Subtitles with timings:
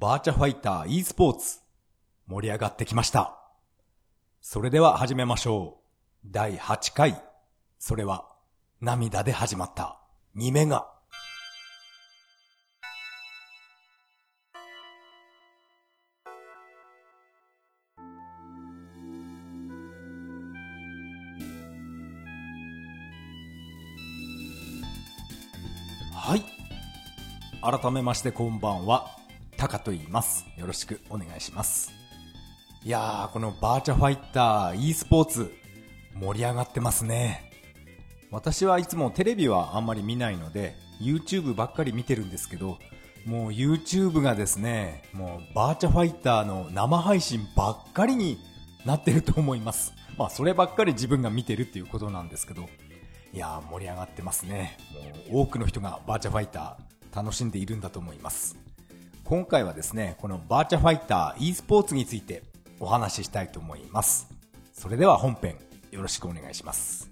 [0.00, 1.58] バーチャファイター e スポーツ
[2.26, 3.36] 盛り上がってきました。
[4.40, 5.82] それでは始めましょ
[6.24, 6.26] う。
[6.26, 7.22] 第8回。
[7.78, 8.24] それは
[8.80, 10.00] 涙で始まった
[10.36, 10.86] 2メガ。
[26.14, 26.42] はい。
[27.60, 29.19] 改めましてこんばんは。
[29.60, 30.46] タカと言います。
[30.56, 31.92] よろしくお願いします。
[32.82, 35.52] いやー、このバーチャファイター e スポーツ
[36.18, 37.52] 盛り上がってますね。
[38.30, 42.78] 私はいつもテレビはあんまり見ないので、YouTube ばっかり見てるんですけど、
[43.26, 48.38] もう YouTube がですね、もうバーチャファイターの生配信ばっかりに
[48.86, 49.92] なってると思います。
[50.16, 52.66] まあそればっかり自分が見てるっていうことなんですけど、
[53.34, 54.78] いやー盛り上がってますね。
[55.30, 58.56] もう多くの人がバーチャファイター楽しんでいるんだと思います。
[59.30, 62.42] 今回はですね、このバーチャファイター e スポーツについて
[62.80, 64.26] お話ししたいと思います。
[64.72, 65.54] それでは本編
[65.92, 67.08] よろしくお願いします。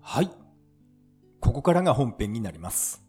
[0.00, 0.30] はい。
[1.40, 3.02] ここからが本編になります。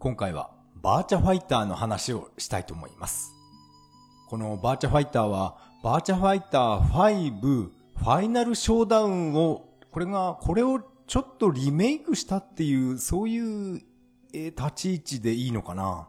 [0.00, 3.32] 今回はバーチャファイターの話をしたいと思います。
[4.28, 13.82] このバーチャファイターは、バーチャファイター5ファイナルショーダウンを、これが、これをちょっとリメイクしたっていう、そういう、
[14.32, 16.08] え立ち位置でいいのかな。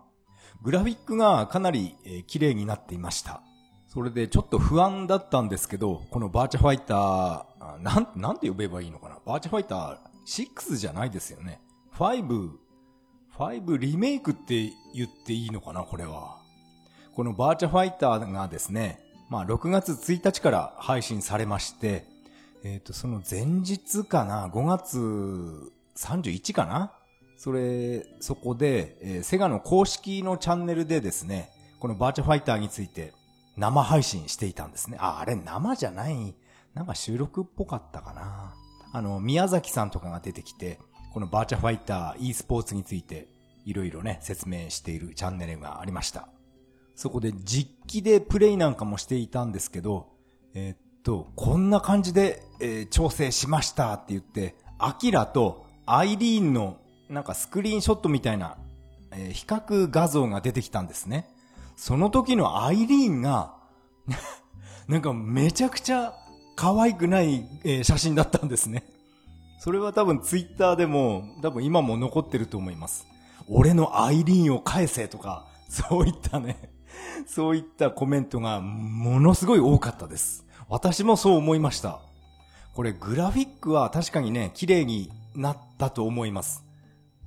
[0.62, 3.42] グラフィックがかなり、え綺麗になっていました。
[3.88, 9.18] それでちょっと不安だったんですけど、このバーチャファイター、なん、なんて呼べばいいのかな。
[9.26, 11.60] バーチャファイター6じゃないですよね。
[11.98, 12.52] 5、
[13.50, 16.38] 5リメイクって言っていいのかな、これは。
[17.16, 22.06] このバーチャファイターがですね、まあ6月1日から配信されまして、
[22.64, 26.94] えっ、と、その前日かな、5月31かな
[27.36, 31.50] それ、そこで、えーセガの公式のチャンネルでですね、
[31.80, 33.14] このバーチャファイターについて
[33.58, 34.98] 生配信していたんですね。
[35.00, 36.36] あ、あれ生じゃない、
[36.76, 38.54] なんか収録っぽかったかな。
[38.94, 40.78] あの、宮崎さんとかが出てきて、
[41.12, 43.28] このバーチャファイター e スポーツについて
[43.66, 46.28] いろいろね、説明しているチャンネルがありました。
[46.96, 50.10] そこで実機でプレイなんかもしていたんですけど、
[50.54, 56.78] えーっと、こんな感じで、えー調整しましたって言って、アキラとアイリーンの
[57.10, 58.58] なんかスクリーンショットみたいな、
[59.12, 61.28] えー比較画像が出てきたんですね。
[61.76, 63.56] その時のアイリーンが、
[64.88, 66.14] なんかめちゃくちゃ
[66.56, 68.84] 可愛くない、え写真だったんですね。
[69.60, 73.08] それは多分ツイッターでも多分今も残ってると思います。
[73.54, 76.72] 俺のアイリーンを返せとか、そういったね、
[77.28, 80.46] そういったコメントがものすごい多かったです。
[80.70, 82.00] 私もそう思いました。
[82.74, 86.64] これグラフィックは確かにね、綺麗になったと思います。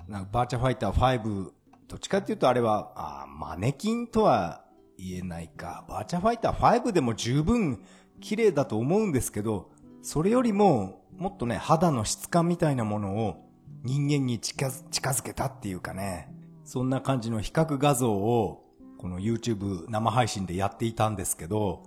[0.09, 1.51] なんかバーチャファイター5、
[1.89, 4.65] どっちかっていうとあれは、あマネキンとは
[4.97, 5.85] 言えないか。
[5.91, 7.85] バーチャファイター5でも十分
[8.23, 9.71] 綺麗だと思うんですけど、
[10.01, 13.45] それよりももっとね、肌の質感みたいなものを
[13.85, 16.33] 人間に近づけたっていうかね、
[16.65, 18.65] そんな感じの比較画像を
[18.97, 21.83] この YouTube 生配信でやっていたんですけど、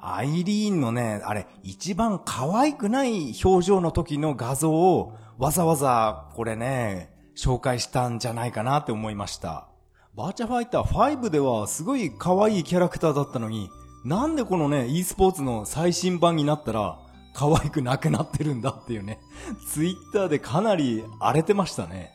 [0.00, 9.68] アイリーンのね、あれ、一番可愛くない表情の時の画像をわざわざこれね、紹介したんじゃないかなって思いました。
[10.16, 13.70] バーチャファイター5ではすごい可愛いキャラクターだったのに、
[14.04, 16.98] なんでこのね、e スポーツの最新版になったら
[17.38, 19.20] 可愛くなくなってるんだっていうね、
[19.70, 22.10] ツイッターでかなり荒れてましたね。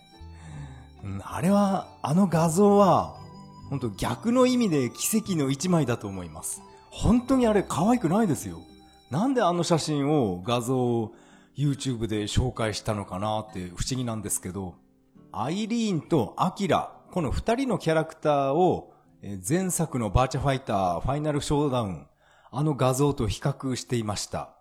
[1.01, 3.16] うん、あれは、あの画像は、
[3.69, 6.62] 本当逆の意味で奇跡の一枚だと思います。
[6.89, 8.59] 本当にあれ可愛くないですよ。
[9.12, 11.13] なんであの写真を画像を
[11.56, 14.75] YouTube で紹介したのかなって不思議なんですけど、
[15.31, 18.91] アイリーンとアキラ、この二人のキャラクターを
[19.47, 22.07] 前作のバーチャファイターファイナルショーダウン、
[22.51, 24.52] あの画像と比較していました。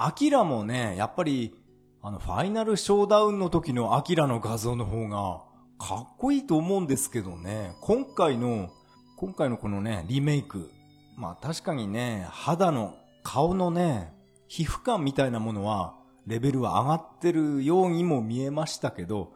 [0.00, 1.54] アキラもね、やっぱり
[2.02, 5.42] あのファイナルショーダウンの時のアキラの画像の方が
[5.78, 8.70] かっこいいと思うんですけどね、今回の、
[9.16, 10.70] 今回のこのね、リメイク、
[11.16, 14.12] まあ確かにね、肌の、顔のね、
[14.46, 15.96] 皮膚感みたいなものは、
[16.28, 19.32] レベルは上がってるようにも見えましたけど、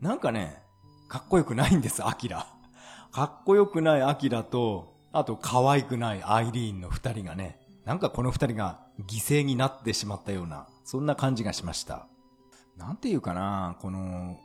[0.00, 0.62] なんかね、
[1.08, 2.46] かっこよくないんです、アキラ。
[3.12, 12.06] かっこよくないアキラと、あと可愛くないアイリーンの二人がね、なんかこの二人が犠牲になってしまったような、そんな感じがしました。
[12.76, 14.38] なんていうかな、この、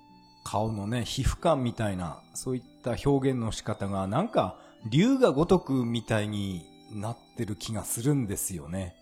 [0.43, 4.59] 顔のね、皮膚感みたいな、そういった表現の仕方が、なんか、
[4.89, 8.95] 竜が如くみたいになってる気がするんですよね。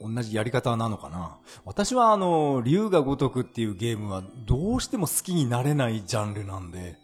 [0.00, 6.96] 同じやり方なのかな私はあの、竜が如くっていうゲームはどうしても好きになれないジャンルなんで、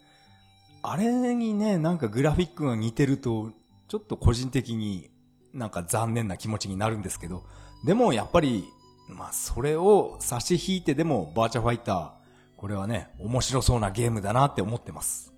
[0.81, 3.51] あれにね、なんかグラフィックが似てると、
[3.87, 5.09] ちょっと個人的に
[5.55, 7.43] なんか残念な気持ちになるんですけど、
[7.85, 8.65] でもやっぱり、
[9.07, 12.11] まあそれを差し引いてでもバーチャファイター、
[12.57, 15.33] これはね、面白そうなゲームだなって思ってます。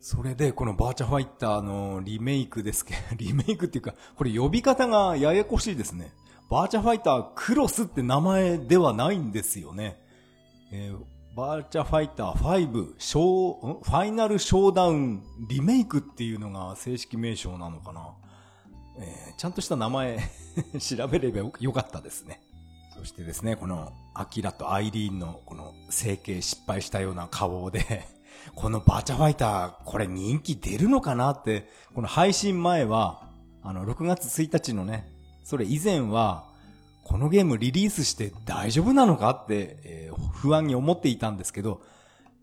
[0.00, 6.12] それで、このバーチャファイターのリメイクですけど、 リメイクっていうか、これ呼び方がややこしいですね。
[6.50, 9.98] バーチャファイタークロスって名前ではないんですよね。
[10.72, 18.14] えー、バーチャファイター5、ショー、ファイナルショーダウンリメイクっていうのが正式名称なのかな。
[19.00, 20.18] えー、ちゃんとした名前
[20.80, 22.40] 調べればよかったですね。
[22.96, 28.18] そしてですね、このアキラとアイリーンのこの整形失敗したような顔で
[28.54, 33.28] このバーチャファイター、これ人気出るのかなって、この配信前は、
[33.62, 35.08] あの、6月1日のね、
[35.44, 36.46] それ以前は、
[37.04, 41.82] このゲームリリースして大丈夫なのかって、えー、不安に思っていたんですけど、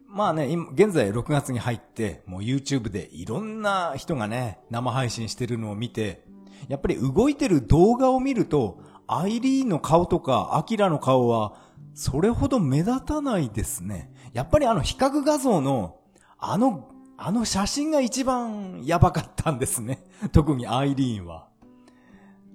[0.07, 6.23] まあね、今、現在6月に入って、もう YouTube でいろんな人がね、生配信してるのを見て、
[6.67, 11.55] やっぱり動いてる動画を見ると、アイリーンの顔とか、アキラの顔は、
[11.93, 14.11] それほど目立たないですね。
[14.33, 15.99] やっぱりあの比較画像の、
[16.37, 20.03] あの、あの写真が一番やばかったんですね。
[20.33, 21.47] 特にアイリーンは。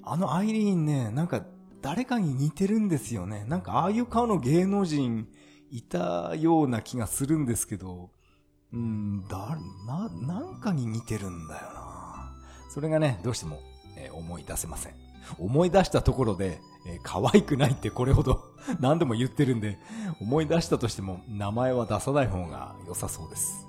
[0.03, 1.47] あのアイリーンね、なんか
[1.81, 3.45] 誰かに似てるんですよね。
[3.49, 5.29] なんかああいう顔の芸能人
[5.71, 8.11] いたような気がするんですけど、
[8.73, 9.57] うん、だ、
[9.87, 12.33] な、なんかに似てるんだよな。
[12.69, 13.61] それがね、どうしても、
[14.07, 14.95] え、思い出せません。
[15.39, 18.43] 思い出したところで、えー、可愛くないってこれほど
[18.81, 19.79] 何度も言ってるんで、
[20.21, 23.67] 思い出したとしても名前は出さない方が良さそうです。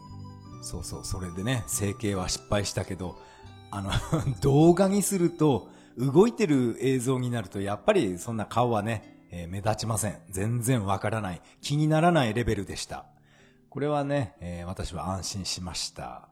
[0.61, 3.17] そうそう、それでね、整形は失敗したけど、
[3.71, 3.91] あの
[4.41, 10.17] 動画にすると、動いてる映像になると、やっぱりそんな顔はね、えー、目立ちません。
[10.29, 11.41] 全然わからない。
[11.61, 13.05] 気にならないレベルでした。
[13.69, 16.30] これはね、えー、私は安心しました。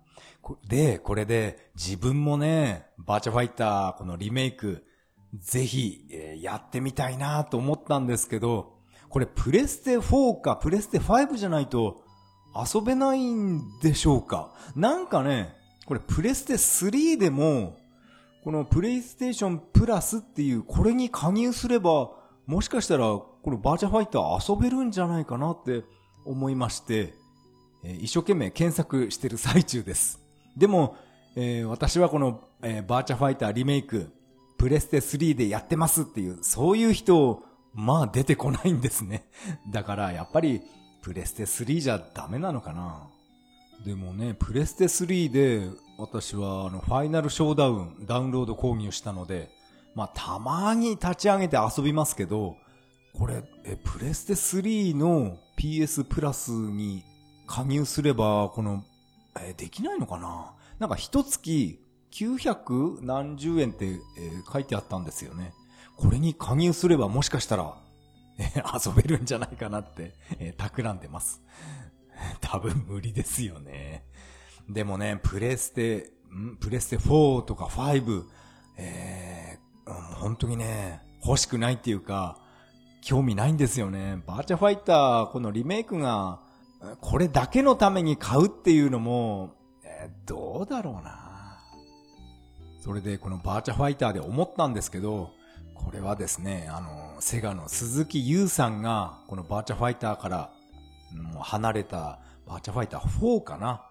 [0.67, 4.85] で、これで自分もね、バーチャファイター、このリメイク、
[5.35, 8.73] ぜひ、えー、やってみたいなと思ったんですけど、
[9.09, 12.03] これプレステ4かプレステ5じゃないと
[12.55, 14.53] 遊べないんでしょうか？
[14.75, 15.55] なんかね、
[15.85, 17.77] これプレステ3でも、
[18.43, 22.11] このプレイステーションプラスっていう、これに加入すれば、
[22.45, 25.83] もしかしたら、このバーチャファイター遊べるんじゃないかなって
[26.25, 27.13] 思いまして、
[27.83, 30.19] え、一生懸命検索してる最中です。
[30.57, 30.97] でも、
[31.35, 34.11] えー、私はこの、えー、バーチャファイターリメイク、
[34.57, 37.43] プレステ3でやってますっていう、そういう人、
[37.73, 39.29] まあ出てこないんですね。
[39.71, 40.61] だからやっぱり、
[41.01, 43.07] プレステ3じゃダメなのかな
[43.85, 49.49] でもね、プレステ3で私はあのファイナルショーダウンダウンロード購入したので、
[49.95, 52.57] まあたまに立ち上げて遊びますけど、
[53.13, 57.03] これ、え、プレステ3の PS プラスに
[57.47, 58.83] 加入すれば、この、
[59.37, 60.53] え、できないのかな？
[60.79, 61.79] なんか一月
[62.11, 65.53] 900何十円って、えー、書いてあったんですよね。
[65.97, 67.75] これに加入すればもしかしたら、
[68.37, 71.41] えー、遊べるんじゃないかなって、えー、企んでます。
[72.41, 74.05] 多分無理ですよね。
[74.69, 76.57] でもね、プレステ、ん？
[76.57, 78.25] プレステ4とか5、
[78.77, 82.39] えー、うん、本当にね、欲しくないっていうか、
[83.01, 84.21] 興味ないんですよね。
[84.25, 86.41] バーチャファイター、このリメイクが、
[87.01, 91.59] これだけのために買うっていうのも、えー、どうだろうな。
[92.81, 95.31] それでこのバーチャファイターで思ったんですけど、
[95.75, 100.51] これはですね、あの、セガの鈴木優さんが、このバーチャファイターから
[101.13, 103.85] もう離れたバーチャファイター4かな。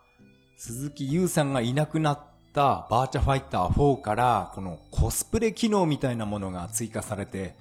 [0.56, 2.20] 鈴木優さんがいなくなっ
[2.52, 7.54] たバーチャファイター4からこのコスプレ機能みたいなものが追加されて、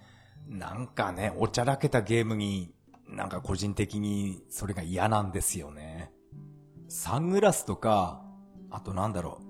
[0.48, 2.74] なんかね、おちゃらけたゲームに
[3.10, 6.12] なんか個人的にそれが嫌なんですよね。
[6.90, 8.24] サングラスとか、
[8.70, 9.46] あとなんだろう、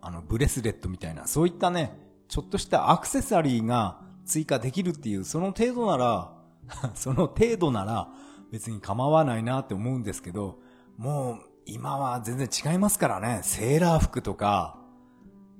[0.00, 1.98] あのブレスレットみたいな、そういったね、
[2.28, 6.32] ちょっとしたアクセサリーが追加できるっていう、その程度なら、
[6.94, 8.08] その程度なら、
[8.50, 10.58] 別に構わないなって思うんですけど、
[10.96, 13.40] もう今は全然違いますからね。
[13.42, 14.78] セーラー服とか、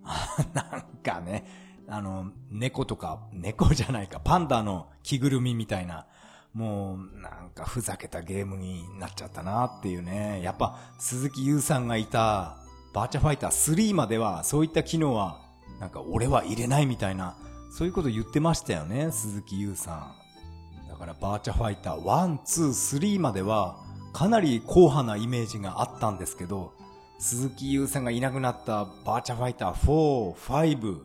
[0.54, 1.46] なんかね、
[1.86, 6.06] あの、猫とか、猫じゃないか、パンダの着ぐるみみたいな、
[6.54, 10.40] もう、なんかふざけたゲームになっちゃったなっていうね。
[10.42, 12.56] やっぱ、鈴木優さんがいた、
[12.94, 15.40] バーチャファイター3までは、そういった機能は、
[15.78, 17.36] なんか俺は入れないみたいな、
[17.70, 20.88] そういうこと言ってましたよね、鈴木優さん。
[20.88, 23.76] だからバーチャファイター1、2、3までは
[24.12, 26.72] かなり硬派なイメージがあったんですけど、
[27.20, 31.00] 鈴木優さんがいなくなったバーチャファイター4、5、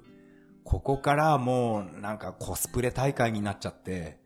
[0.63, 4.22] ここからもうなんかコスプレ大会になっちゃって、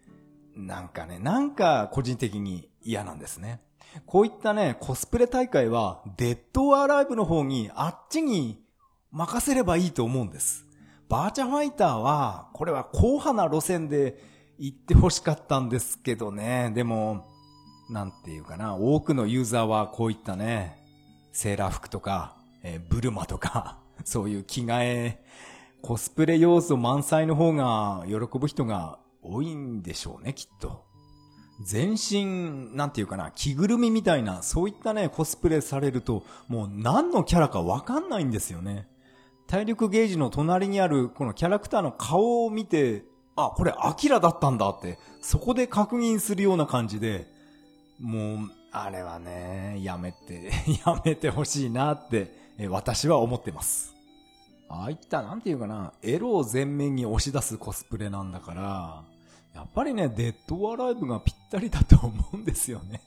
[0.57, 3.61] なんかね、なんか個人的に嫌なんですね。
[4.05, 8.63] こういったね、コスプレ大会は、デッドアライブの方に、あっちに
[9.11, 10.65] 任せればいいと思うんです。
[11.09, 14.21] バーチャファイターは、これは硬派な路線で
[14.57, 16.71] 行って欲しかったんですけどね。
[16.73, 17.25] でも、
[17.89, 20.83] なんていうかな、多くのユーザーはこういったね、
[21.31, 25.23] セーラー服とか、えー、ブルマとか、そういう着替え、
[25.81, 30.85] コスプレ要素満載の方が喜ぶ人が多いんでしょうね、きっと。
[31.61, 38.87] 全身、なんていうかな、着ぐるみみたいな、そういったね、コスプレされると、もう何のキャラかわかんないんですよね。
[39.47, 43.05] 体力ゲージの隣にある、このキャラクターの顔を見て、
[43.35, 47.27] あ、これアキラだったんだって、そこで確認するような感じで、
[47.99, 48.37] もう、
[48.71, 50.51] あれはね、やめて、
[50.85, 52.31] やめてほしいなって、
[52.69, 53.96] 私は思ってます。
[54.69, 59.03] ああいった、なんていうかな、エロを前面に押し出すコスプレなんだから、
[59.53, 63.01] やっぱりね、デッドアライブがぴったりだと思うんですよね。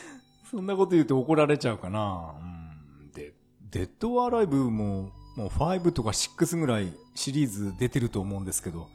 [0.50, 2.34] そんなこと言うと怒られちゃうかな。
[2.40, 3.34] うん、で、
[3.70, 8.88] デッドアライブも、もう5とか6ぐらいシリーズ出てると思うんですけど、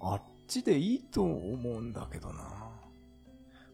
[0.00, 2.70] あっちでいいと思うんだけどな。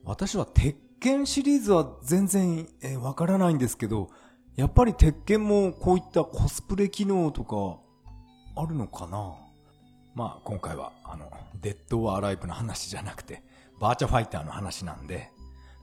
[0.05, 2.67] 私は鉄拳シリーズは全然
[3.01, 4.11] わ、えからないんですけど、
[4.57, 7.81] やっぱり鉄拳もこういったコスプレ機能とか
[8.61, 9.35] あるのかな？
[10.15, 11.29] まあ今回はあの、
[11.61, 13.43] デッド・オア・ライブの話じゃなくて、
[13.81, 15.31] バーチャファイターの話なんで、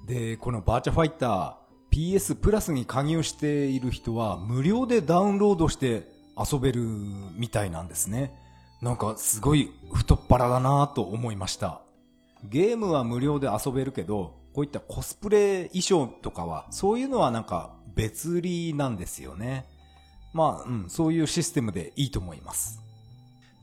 [0.08, 1.54] で、このバーチャファイター
[1.92, 6.82] PS プラスに加入している人は無料でダウンロードして遊べる
[7.36, 8.34] みたいなんですね。
[8.82, 11.82] なんかすごい太っ腹だなぁと思いました。
[12.46, 19.66] ゲームは無料で遊べるけど、こういったコスプレ衣装とかは、そういうのはなんか別売りなんですよね。
[20.34, 22.82] まあ、うん、そういうシステムでいいと思います。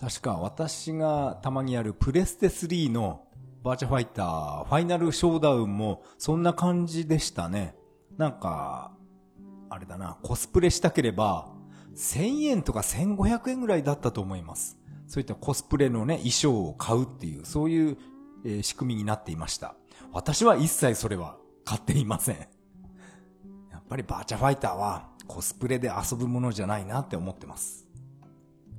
[0.01, 3.25] 確か私がたまにやるプレステ3の
[3.65, 7.75] バーチャファイターファイナルショーダウンもそんな感じでしたね。
[8.17, 8.93] なんか、
[9.71, 11.49] あれだな、コスプレしたければ
[11.97, 14.79] 1000円とか1500円ぐらいだったと思います。
[15.07, 17.99] そういったコスプレのね、衣装を買うっていう、そういう、
[18.45, 19.75] えー、仕組みになっていました。
[20.13, 22.58] 私は一切それは買っていません。
[23.89, 27.87] やっぱりバーチャファイターはコスプレで遊ぶものじゃないなって思ってます。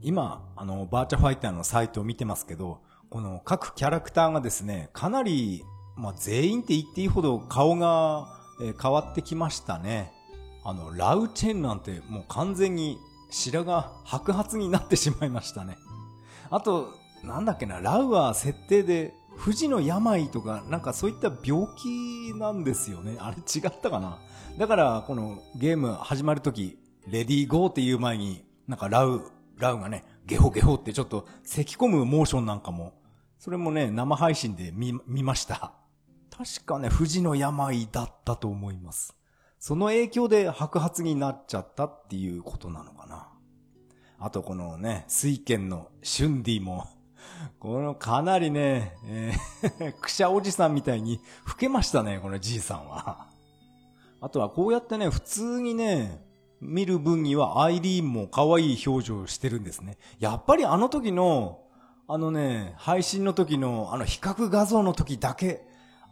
[0.03, 5.63] 今、あの、バーチャファイターのサイトを見てますけど、この各キャラクターがですね、かなり、
[5.95, 8.27] まあ、全員って言っていいほど顔が、
[8.61, 10.11] え、変わってきましたね。
[10.63, 12.99] あの、ラウチェンなんてもう完全に
[13.31, 15.79] 白が白髪になってしまいましたね。
[16.51, 23.15] あと、なんだっけな、ラウは設定で、富士の病とか、なんかそういった病気なんですよね。
[23.19, 24.19] あれ違ったかな？
[24.57, 26.77] だから、このゲーム始まるとき、
[27.07, 32.93] レディーゴーっていう前に、なんかラウ、ラウがね、ゲホゲホってちょっと咳込むモーションなんかも、
[33.39, 35.73] それもね、生配信で見、見ました。
[36.29, 39.15] 確かね、富士の病だったと思います。
[39.57, 43.29] その影響で白髪になっちゃったっていうことなのかな。
[44.19, 46.87] あとこのね、水剣のシュンディも、
[47.59, 53.27] このかなりね、えー、 くしゃおじさんみたいに老けましたね、このじいさんは。
[54.21, 56.25] あとはこうやってね、普通にね、
[56.61, 59.97] 見る分にはアイリーンも可愛い表情をしてるんですね。
[60.19, 61.61] やっぱりあの時の、
[62.07, 65.61] あのね、配信の時のあの比較画像の時だけ、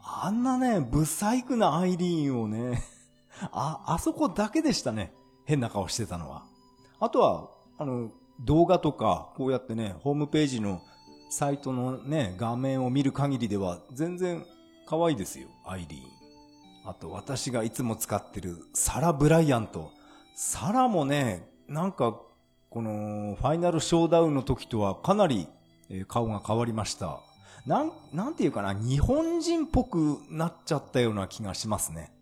[0.02, 2.82] あんなね、ブサイクなアイリーンをね、
[3.52, 5.12] あ、あそこだけでしたね。
[5.44, 6.44] 変な顔してたのは。
[7.00, 8.10] あとは、あの、
[8.40, 10.82] 動画とか、こうやってね、ホームページの
[11.30, 14.44] サイトのね、画面を見る限りでは、全然
[14.86, 16.90] 可愛いですよ、アイリーン。
[16.90, 19.90] あと、私がいつも使ってるサラ・ブライアント。
[20.34, 22.18] サラもね、なんか、
[22.70, 25.48] この、ファイナルショーダウンの時とはかなり、
[26.06, 27.20] 顔が変わりました。
[27.66, 32.12] なん、なんていうかな、日本人っぽくなっちゃったような気がしますね。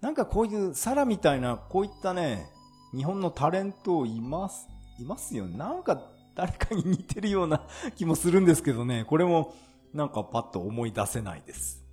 [0.00, 2.46] なんかこういうサラみたいな、こういったね、
[2.94, 5.46] 日本のタレントいます、いますよ。
[5.46, 6.02] なんか
[6.34, 7.62] 誰かに似てるような
[7.96, 9.54] 気もするんですけどね、これも
[9.92, 11.84] なんかパッと思い出せないです。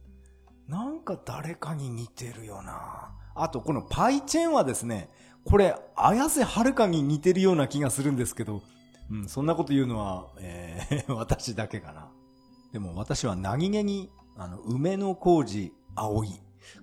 [0.68, 3.12] なんか誰かに似てるよな。
[3.36, 5.10] あとこのパイチェンはですね、
[5.44, 8.62] これ、綾瀬はるかに似てるような気がするんですけど、
[9.10, 12.10] うん、そんなこと言うのは、えー、 私だけかな。
[12.72, 16.30] でも私は何気に、あの、梅の工事、葵。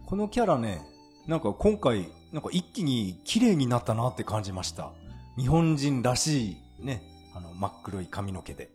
[0.07, 0.83] このキャラね、
[1.27, 4.93] なんか今回、なんか一気に綺麗になったなって感じました。
[5.39, 7.03] 日本人らしいね、
[7.39, 8.69] あの真っ黒い髪の毛で。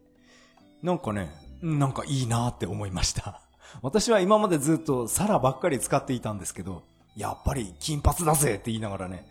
[0.82, 1.30] なんかね、
[1.62, 3.42] なんかいいなって思いました。
[3.84, 6.84] 私は今までずっとサラばっかり使っていたんですけど、
[7.18, 9.28] やっぱり金髪だぜって言いながらね。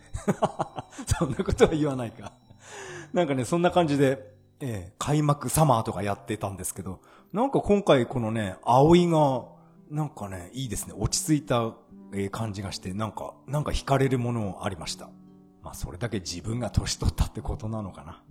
[1.19, 2.33] そんなことは言わないか。
[3.15, 7.01] なんかね、そんな感じで、えー、開幕サマーとかやってたんですけど、
[7.33, 9.45] なんか今回このね、葵が、
[9.91, 10.95] なんかね、いいですね。
[10.97, 11.73] 落ち着いた
[12.31, 15.09] 感じがして、なんか、なんか惹かれるものありました。
[15.63, 18.22] まあ、それだけ自分が年取ったってことなのかな。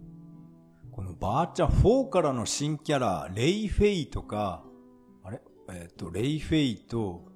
[1.21, 4.63] バーチャ4からの新キャラ、レイフェイとか、
[5.23, 5.39] あれ？
[5.69, 7.27] えっ、ー、と、レイフェイと、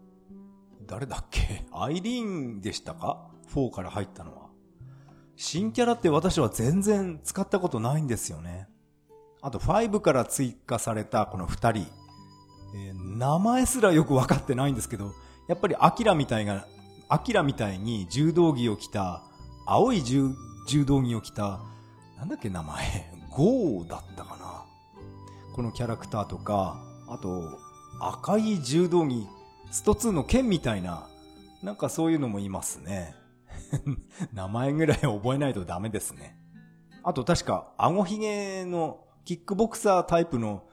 [0.87, 1.65] 誰だっけ？
[1.71, 4.49] アイリーンでしたか ?4 から入ったのは。
[5.35, 8.67] 新キャラって私は全然使ったことないんですよね。
[9.43, 11.91] あと5から追加されたこの2人。
[12.75, 15.13] えー、名前すらよくわかってないんですけど、
[15.47, 16.65] やっぱりアキラみたいが、
[17.07, 19.21] アキラみたいに柔道着を着た、
[19.67, 20.33] 青い柔
[20.87, 21.61] 道着を着た、
[22.17, 24.63] なんだっけ名前、ゴーだったかな。
[25.53, 27.59] このキャラクターとか、あと、
[27.99, 29.27] 赤い柔道着、
[29.71, 31.09] スト2の剣みたいな、
[31.61, 33.13] なんかそういうのもいますね。
[34.31, 36.39] 名前ぐらい覚えないとダメですね。
[37.03, 40.63] あと確か、顎ひげのキックボクサータイプの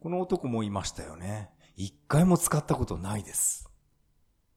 [0.00, 1.50] この男もいましたよね。
[1.76, 3.70] 一回も使ったことないです。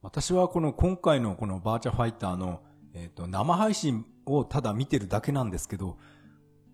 [0.01, 2.63] 私はこの今回のこのバーチャファイターの、
[2.95, 5.99] えっ、ー、と、生配信をただ見てるだけなんですけど、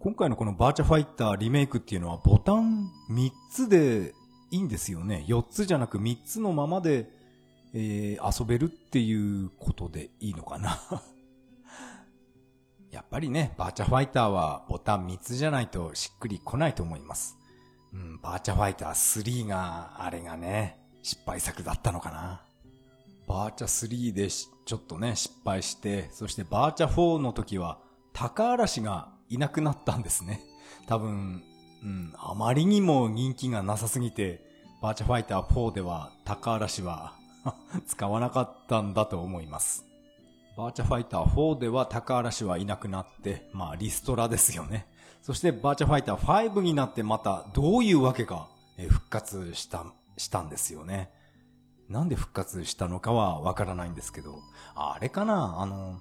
[0.08, 4.14] 今回のこのバーチャファイターリメイクっていうのはボタン3つで
[4.52, 5.26] いいんですよね。
[5.28, 7.10] 4つじゃなく3つのままで、
[7.74, 10.80] えー、遊べるっていうことでいいのかな
[12.90, 17.38] やっぱりね、バーチャファイターはボタン3つじゃないとしっくり来ないと思います。
[17.92, 22.46] うん、バーチャファイター3が、あれがね、失敗作だったのかな。
[23.28, 27.82] バーチャ3でちょっとね、失敗して、そしてバーチャ4の時は、
[28.14, 30.42] タカアラシがいなくなったんですね。
[30.88, 31.44] 多分、
[31.84, 34.46] うん、あまりにも人気がなさすぎて、
[34.82, 37.14] バーチャファイター4ではタカアラシは
[37.88, 39.86] 使わなかったんだと思います。
[40.56, 44.88] バーチャファイター4ではタカアラシはいなくなって、まあリストラですよね。
[45.22, 48.48] そしてバーチャファイター5になってまたどういうわけか
[48.90, 49.86] 復活した、
[50.18, 51.12] したんですよね。
[51.90, 54.40] なんで復活したのかはわからないんですけど、
[54.76, 56.00] あれかなあの、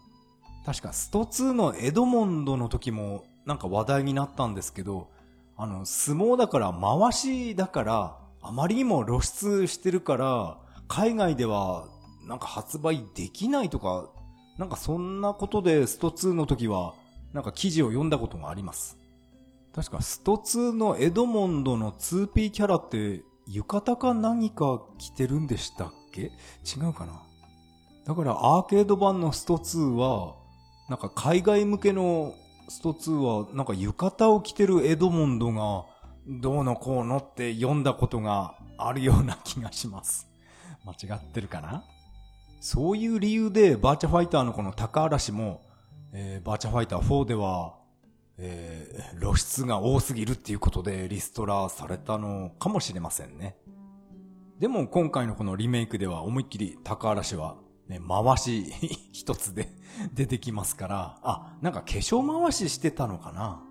[0.67, 5.09] 確かスト2のエドモンドの時もなんか話題になったんですけど、
[5.57, 11.87] あの、相撲だから回しだから、あまりにも露出してるから、海外では
[12.27, 14.11] なんか発売できないとか、
[14.59, 16.95] なんかそんなことでスト2の時は、
[17.33, 18.99] なんか記事を読んだことがあります。
[19.73, 26.33] 確かスト2のエドモンドの 2P キャラって浴衣か何か着てるんでしたっけ？
[26.65, 27.23] 違うかな
[28.05, 30.35] だからアーケード版のスト2は、
[30.89, 32.35] なんか海外向けの
[32.69, 35.85] スト2は、なんか浴衣を着てるエドモンドが、
[36.29, 40.29] どうのこうのって読んだことがあるような気がします。
[40.85, 41.85] 間違ってるかな？
[42.61, 45.63] そういう理由で、バーチャファイターのこの高嵐も、
[46.13, 47.75] えー、バーチャファイター4では、
[48.39, 53.57] えー、露出が多すぎるっていうことでリストラされたのかもしれませんね。
[54.59, 57.57] でも今回のこのリメイクでは思いっきり高嵐は
[57.89, 58.65] ね、回し
[59.13, 59.69] 一つで
[60.13, 63.63] 出てきますから、あ、なんか化粧回ししてたのかな？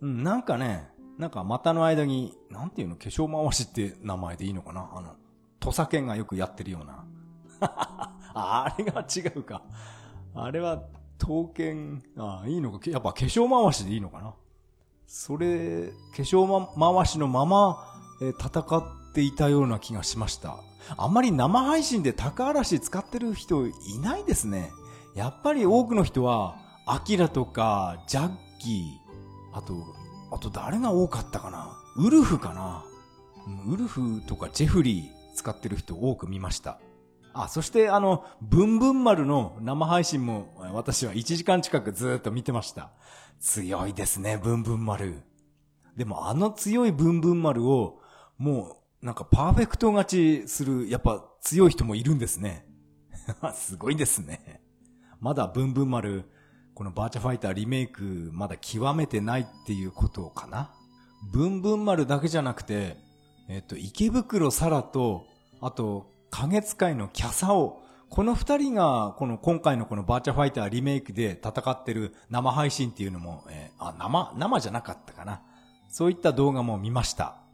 [0.00, 0.88] うん、なんかね、
[1.18, 4.90] なんか股の間に、なんていうの、化粧回しって名前でいいのかな？
[4.94, 5.16] あの、
[5.60, 7.04] 土佐犬がよくやってるような。
[8.34, 9.62] あれが違うか。
[10.34, 10.82] あれは、
[11.18, 12.90] 刀剣、ああいいのか？
[12.90, 14.34] やっぱ化粧回しでいいのかな？
[15.06, 17.84] それ、化粧ま回しのまま、
[18.22, 20.56] え戦っていたような気がしました。
[20.96, 23.72] あんまり生配信で高嵐使ってる人い
[24.02, 24.72] ないですね。
[25.14, 29.74] やっぱり多くの人は、アキラとか、ジャッキー、あと、
[30.30, 31.76] あと誰が多かったかな？
[31.96, 32.84] ウルフかな？
[33.66, 36.78] ウルフとかジェフリー使ってる人多く見ました。
[37.32, 42.90] あ、そしてあの、ブンブン丸の生配信も私は1時間近くずっと見てました。
[43.40, 45.22] 強いですね、ブンブン丸。
[45.96, 48.00] でもあの強いブンブン丸を、
[48.38, 52.66] もうなんかパーフェクト勝ちする、やっぱ強い人もいるんですね。
[53.54, 54.60] すごいですね。
[55.20, 56.24] まだブンブン丸、
[56.74, 60.72] このバーチャファイターリメイクまだ極めてないっていうことかな。
[61.32, 62.96] ブンブン丸だけじゃなくて、
[63.48, 65.26] えっと、池袋サラと、
[65.60, 67.82] あと、影使いのキャサオ。
[68.10, 75.42] この二人が、この今回のこのバーチャファイターリメイクで戦ってる生配信っていうのも、えー、あ、生、生じゃなかったかな。
[75.88, 77.47] そういった動画も見ました。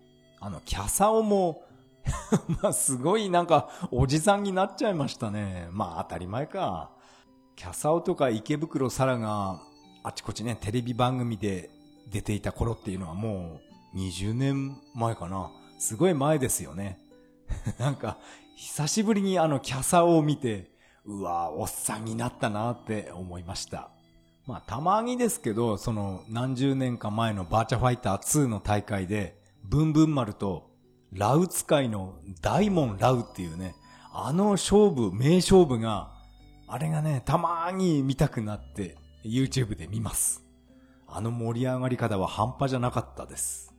[0.44, 1.64] あの、キャサオも
[2.62, 5.68] まあ、すごいなんか、おじさんになっちゃいましたね。
[5.72, 6.90] まあ、当たり前か。
[7.56, 9.62] キャサオとか池袋サラが、
[10.02, 11.70] あちこちね、テレビ番組で
[12.10, 13.60] 出ていた頃っていうのはも
[13.94, 15.50] う、20年前かな。
[15.78, 16.98] すごい前ですよね。
[17.78, 18.18] なんか、
[18.54, 20.70] 久しぶりにあのキャサオを見て、
[21.06, 23.88] うわおっさんになったなって思いました。
[24.46, 30.70] まあ、たまにですけど、その何十年か前のバーチャファイター2の大会で、ブンブン丸と
[31.12, 33.74] ラウ使いの大門ラウっていうね、
[34.12, 36.12] あの勝負、名勝負が、
[36.66, 40.42] あれがね、たまーに見たくなって、YouTube で見ます。
[41.06, 43.72] あの盛り上がり方は半端じゃなかったです。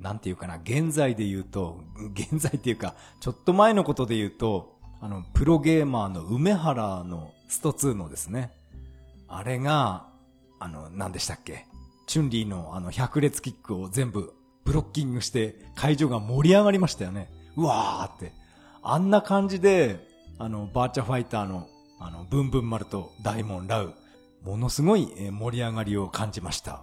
[0.00, 1.80] なんていうかな、現在で言うと、
[2.12, 8.52] 現在っていうか、ちょっと前のことで言うと、あの、プロゲーマーの梅原のスト2のですね、
[9.28, 10.08] あれが、
[10.58, 11.66] あの、何でしたっけ？
[12.06, 17.30] チュンリーのあの百列キックを全部ブロッキングして会場が盛り上がりましたよね。
[17.56, 18.32] うわーって。
[18.82, 20.06] あんな感じで、
[20.38, 21.68] あの、バーチャファイターの、
[22.00, 23.94] あの、ブンブン丸とダイモンラウ、
[24.42, 26.82] ものすごい盛り上がりを感じました。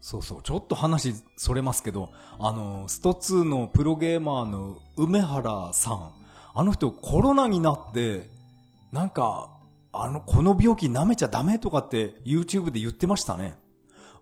[0.00, 6.12] そうそう、ちょっと話それますけど、あの、スト2のプロゲーマーの梅原さん、
[6.54, 8.30] あの人コロナになって、
[8.92, 9.50] なんか、
[9.92, 13.58] あの、この病気舐めちゃダメとかって YouTube で言ってましたね。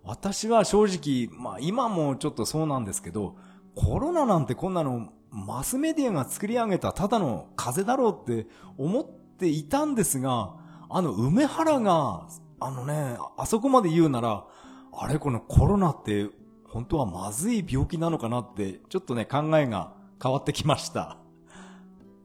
[0.05, 3.35] 私は正直、まあ今もちょっとそうなんですけど、
[3.75, 9.05] コロナなんてこんなのマスメディアが作り上げたただの風邪だろうって思っ
[9.37, 10.55] ていたんですが、
[10.89, 12.27] あの梅原が、
[12.59, 14.45] あのね、あそこまで言うなら、
[14.93, 16.27] あれこのコロナって
[16.69, 21.17] 本当はまずい病気なのかなって、ちょっとね考えが変わってきました。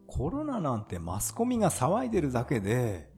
[0.07, 3.09] コロナなんてマスコミが騒いでるだけで、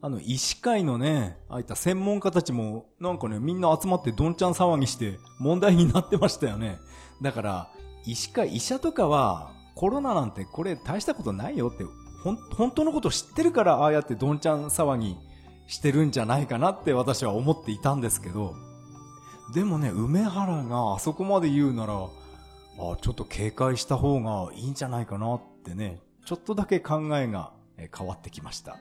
[0.00, 6.78] あの、医師会のね、ああいった専門家たちも、なんかね、みんな集まってどんちゃん騒ぎして問題になってましたよね。
[7.20, 7.70] だから、
[8.06, 11.84] 医師会、医者とかは、コロナなんてこれ大したことないよって、
[12.24, 15.16] ほん、本当のこと知ってるからああやってどんちゃん騒ぎ
[15.68, 18.54] してるんじゃないかなって私は思っていたんですけど、
[19.54, 27.52] でもね、梅原があそこまで言うなら、あちょっと警戒した方がいいんじゃないかなってね、ちょっとだけ考えが
[27.96, 28.78] 変わってきました。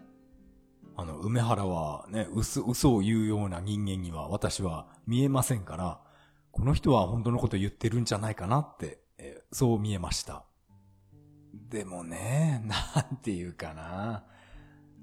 [0.98, 6.02] あの、梅原はね、嘘、嘘を言うような人間には私は見えませんから、
[6.52, 10.44] この人は本当のこと言ってるんじゃないかなって、えそう見えました。
[11.70, 14.24] でもね、 なんていうかな。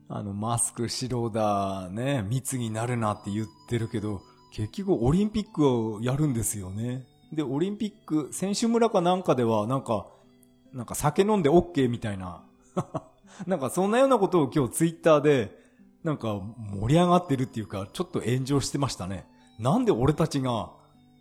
[0.08, 4.20] あの、マスク白だ、ね、密になるなって言ってるけど、
[4.52, 7.06] 結局オリンピックをやるんですよね。
[7.32, 10.08] で、オリンピック、選手村かなんかでは、なんか、
[10.72, 12.44] なんか酒飲んで OK みたいな。
[13.46, 15.63] なんかそんなようなことを今日ツイッターで
[16.04, 16.38] なんか
[16.80, 19.26] 盛り上がってるっていうか、ちょっと炎上してましたね。
[19.58, 20.70] なんで俺たちが、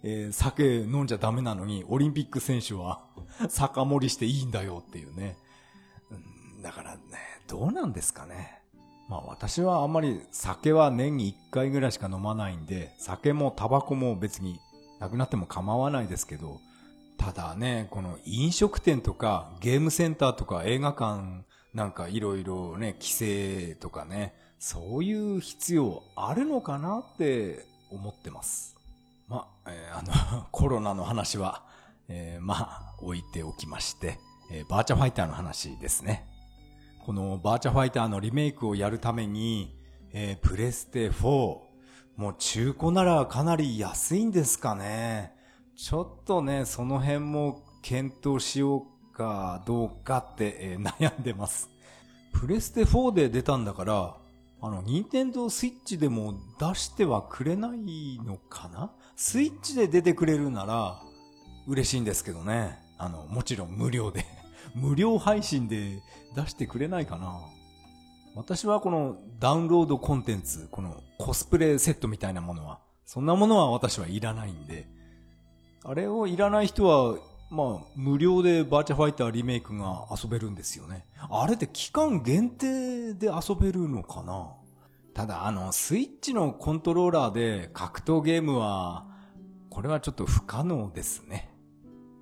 [0.04, 3.02] えー、酒飲んじゃダメなのに、オリンピック選手は
[3.48, 5.38] 酒盛りしていいんだよっていうね。
[6.62, 7.00] だからね、
[7.48, 8.62] どうなんですかね。
[9.10, 14.60] まあ私はあんまり酒は年に1回ぐらいしか飲まないんで、酒もタバコも別に
[15.00, 16.60] なくなっても構わないですけど、
[17.18, 28.78] ただね、この飲食店とかゲームセンターとか映画館なんかいろいろね、規制とかね、そういう必要あるのかなって思ってます。
[29.28, 30.02] まあ、えー、あ
[30.38, 31.66] の、 コロナの話は、
[32.08, 34.20] えー、まあ、置いておきまして、
[34.54, 36.26] えー、バーチャファイターの話ですね。
[37.06, 39.78] このバーチャファイターのリメイクをやるために、
[40.14, 41.26] えー、プレステ4、
[42.16, 45.36] もう中古ならかなり安いんですかね。
[45.76, 51.70] ちょっとね、その辺も検討しようかどうかって、えー、悩んでます。
[52.32, 54.23] プレステ4で出たんだから、
[54.66, 58.94] あの、ニンテンドースイッチでも出してはくれないのかな？
[59.18, 61.02] スイッチで出てくれるなら
[61.68, 62.80] 嬉しいんですけどね。
[62.98, 64.26] あの、もちろん無料で。
[64.74, 66.02] 無料配信で
[66.34, 67.42] 出してくれないかな？
[68.36, 74.88] 私はこのダウンロードコンテンツ、このコスプレセットみたいなものは、そんなものは私はいらないんで、
[75.84, 77.18] あれをいらない人は
[77.54, 81.06] まあ、無料でバーチャファイターリメイクが遊べるんですよね。
[81.30, 84.56] あれって期間限定で遊べるのかな？
[85.14, 89.06] ただ、あの、スイッチのコントローラーで格闘ゲームは、
[89.70, 91.54] これはちょっと不可能ですね。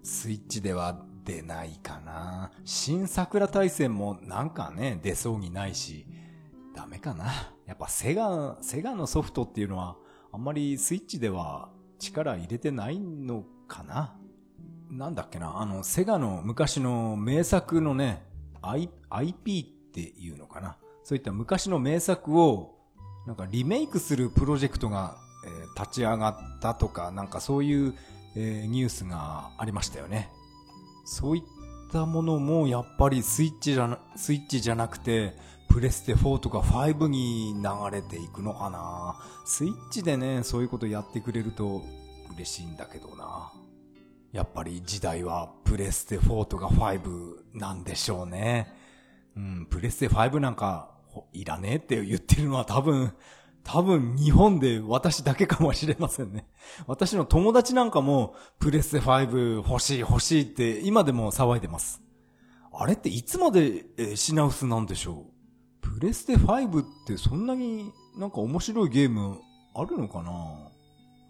[0.03, 2.51] スイッチでは出ないかな。
[2.65, 6.05] 新桜大戦もなんかね、出そうにないし、
[6.75, 7.53] ダメかな。
[7.65, 9.95] やっぱセガ、セガのソフトっていうのは、
[10.33, 14.17] あんまりスイッチでは力入れてないのかな。
[14.91, 18.23] なんだっけな、あの、セガの昔の名作のね、
[18.61, 20.77] I、IP っていうのかな。
[21.03, 22.75] そういった昔の名作を、
[23.25, 27.95] なんかリメイクするプロジェクトが、えー、立ち上がったとか、なんかそういう、
[28.35, 30.29] えー、ニュースがありましたよね。
[31.05, 31.43] そういっ
[31.91, 35.35] たものもやっぱりスイッチじゃな、スイッチじゃなくて、
[35.69, 39.21] プレステ4とか5に流れていくのかな。
[39.45, 41.81] スイッチでね、そういうことやってくれると
[42.35, 43.53] 嬉しいんだけどな。
[44.31, 48.73] やっぱり時代はプレステ4とか5なんでしょうね。
[49.35, 50.91] うん、プレステ5なんか
[51.33, 53.13] いらねえって言ってるのは多分、
[53.63, 56.47] 多分日本で私だけかもしれませんね。
[56.87, 62.01] 私の友達なんかもプレステ5欲しい欲しいって今でも騒いでます。
[62.73, 65.25] あれっていつまで品薄なんでしょ
[65.83, 65.99] う？
[65.99, 69.41] プレステ5ってそんなになんか面白いゲーム
[69.75, 70.70] あるのかな？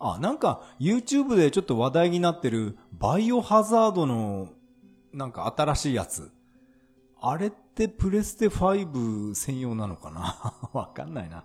[0.01, 4.49] あ、なんか YouTube でちょっと話題になってるバイオハザードの
[5.13, 6.31] なんか新しいやつ。
[7.21, 10.55] あれってプレステ5専用なのかな？
[10.73, 11.43] わかんないな。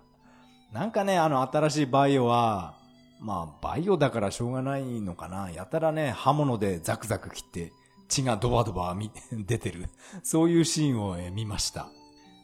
[0.73, 2.75] なんかね、あの新しいバイオは、
[3.19, 5.51] まあ、バイオだからしょうがないのかな？
[5.51, 7.71] やたらね、刃物でザクザク切って
[8.07, 8.95] 血がドバドバ
[9.31, 9.89] 出てる。
[10.23, 11.89] そういうシーンを見ました。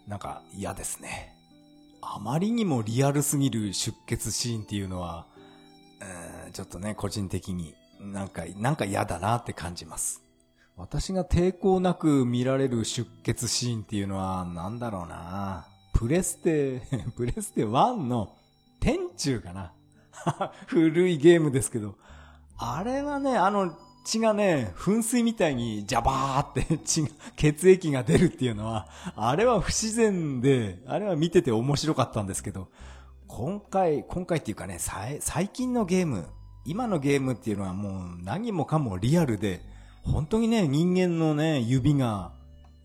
[0.08, 1.36] なんか嫌ですね。
[2.02, 5.26] あまりにもリアルすぎる出血シーンっていうのは、
[6.52, 10.24] ちょっとね、個人的になんか、なんか嫌だなって感じます。
[10.76, 15.68] 私が抵抗なく見られる出血シーンっていうのは、なんだろうな。
[15.94, 16.82] プレステ、
[17.16, 18.36] プレステ1の
[18.80, 19.72] 天中かな。
[20.68, 21.96] 古いゲームですけど、
[22.58, 32.68] あれはね、あの、血がね、噴水みたいにジャバーって血が、血液が出るっていうのは、あれは不自然で、あれは見てて面白かったんですけど、
[33.36, 36.28] 今回、今回っていうかね、最近のゲーム、
[36.66, 39.62] 今のゲームっていうのはもう何もかもリアルで、
[40.04, 42.32] 本当にね、人間のね、指が、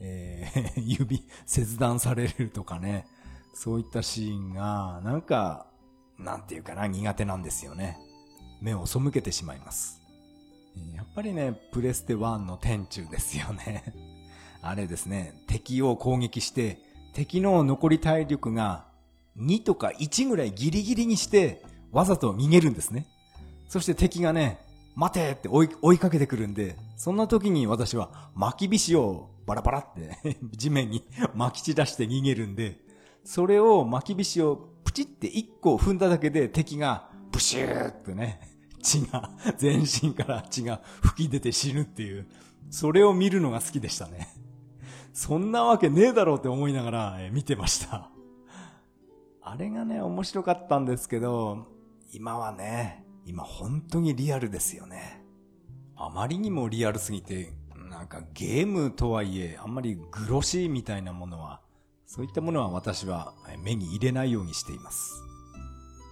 [0.00, 3.06] えー、 指、切断されるとかね、
[3.52, 5.66] そういったシーンが、なんか、
[6.18, 7.98] なんていうかな、苦手なんですよね。
[8.62, 10.00] 目を背けてしまいます。
[10.94, 13.84] やっぱりね、プレステ1の天中ですよね。
[14.62, 16.80] あれですね、敵を攻撃して、
[17.12, 18.87] 敵の残り体力が
[19.38, 23.06] 2とか1ぐらいギリギリにして、わざと逃げるんですね。
[23.68, 24.58] そして敵がね、
[24.94, 32.80] 待てって追い追いかけてくるんで、そんな時に私は巻き菱をバラバラって 地面に 巻き散らして逃げるんで、
[33.24, 38.40] それを巻き菱をプチって1個踏んだだけで敵がブシューってね、
[38.82, 42.26] 血が、 全身から血が吹き出て死ぬっていう、
[42.70, 44.28] それを見るのが好きでしたね。
[45.12, 48.10] そんなわけねえだろうって思いながら、見てました。
[49.50, 51.66] あれがね、面白かったんですけど、
[52.12, 55.22] 今はね、今本当にリアルですよね。
[55.96, 57.54] あまりにもリアルすぎて、
[57.90, 61.62] なんかゲームとはいえ、あんまりグロシーみたいなものは、
[62.04, 63.32] そういったものは私は
[63.64, 65.22] 目に入れないようにしています。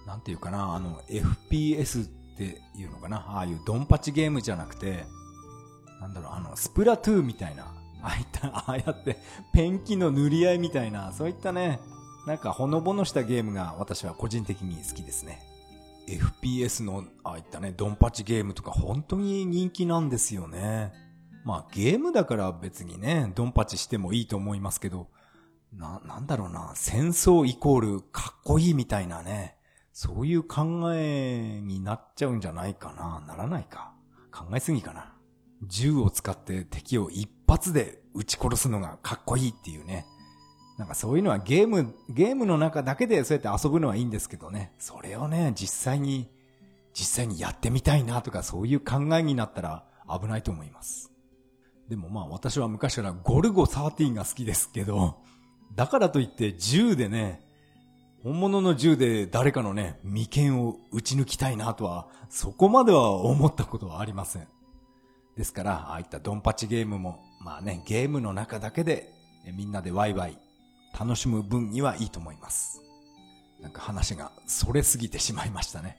[0.07, 5.05] なんていうかな、あの、FPS っていうのかなああいうドンパチゲームじゃなくて、
[6.01, 7.65] なんだろう、あの、スプラトゥーみたいな、
[8.01, 9.17] ああいった、ああやって
[9.53, 11.79] ペンキの塗り合いみたいな、そういったね、
[12.27, 15.39] なんかほのぼのしたゲームが私は個人的に好きですね。
[16.09, 20.91] FPS のああいったね、ドンパチゲームとか本当に人気なんですよね。
[21.45, 25.07] まあゲームだから別にね、ドンパチしてもいいと思いますけど、
[25.71, 29.55] な、なんだろうな、戦争イコールかっこいいみたいなね。
[29.93, 33.23] そういう考えになっちゃうんじゃないかな。
[33.25, 33.93] ならないか。
[34.33, 35.13] 考えすぎかな。
[35.63, 40.05] 銃を使って敵を一発で撃ち殺すのがかっこいいっていうね。
[40.77, 44.73] なんかそういうのはゲーム、ゲームの中だけでそうやって遊ぶのはいいんですけどね。
[44.77, 46.29] それをね、実際に、
[46.93, 51.11] 実際にやってみたいなとかそういう考えになったら危ないと思います。
[51.89, 55.17] でもまあ私は昔からゴルゴ13が好きですけど、
[55.75, 57.43] だからといって銃でね、
[58.23, 64.47] 本物の銃で誰かのね、眉間を撃ち抜きたいなとは、そこまでは思ったことはありません。
[65.35, 69.11] ですから、ああいったドンパチゲームも、まあね、ゲームの中だけで、
[69.55, 70.37] みんなでワイワイ
[70.99, 72.81] 楽しむ分にはいいと思います。
[73.61, 75.97] なんか話がそれすぎてしまいましたね。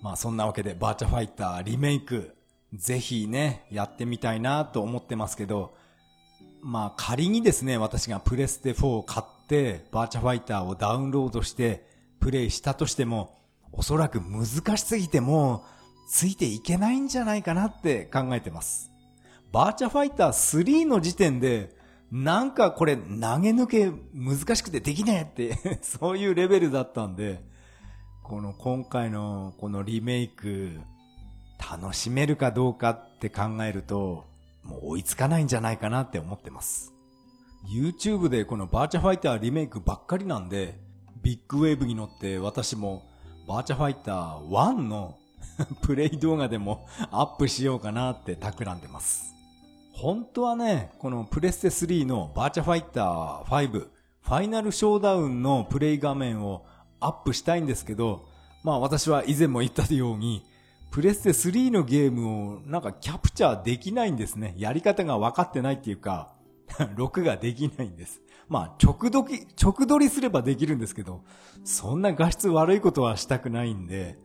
[0.00, 2.34] まあそんなわけでバーチャファイターリメイク、
[2.74, 5.74] ぜひね、やってみたいなと思ってますけど、
[6.62, 11.86] まあ仮にですね、私がプレステ4を買って、バーチャファイターをダウンロードして
[12.20, 13.38] プレイしたとしても、
[13.72, 15.64] おそらく難しすぎても
[16.08, 18.90] ついていけないんじゃないかなって考えてます。
[19.50, 21.74] バーチャファイター3の時点で、
[22.12, 27.42] なんかこれ投げ抜け難しくてできねえって そういうレベルだったんで、
[28.22, 30.78] この今回のこのリメイク、
[31.58, 34.26] 楽しめるかどうかって考えると、
[34.62, 36.92] もう追いつかないんじゃないかなって思ってます。
[37.74, 40.78] YouTube でこのバーチャファイターリメイクばっかりなんで、
[41.22, 43.04] ビッグウェーブに乗って私も
[43.48, 45.16] バーチャファイター1の
[45.80, 49.31] プレイ動画でもアップしようかなって企んでます。
[49.92, 53.70] 本当はね、このプレステ3のバーチャファイター5
[54.22, 56.64] ファイナルショーダウンのプレイ画面を
[57.00, 58.28] アップしたいんですけど、
[58.62, 60.44] まあ私は以前も言ったように、
[60.90, 64.54] プレステ3のゲームをなんかキャプチャーできないんですね。
[64.56, 66.34] やり方が分かってないっていうか、
[66.96, 68.22] 録画できないんです。
[68.48, 71.22] まあ、直撮り、直撮りすればできるんですけど、
[71.64, 74.18] そんな画質悪いことはしたくないんで、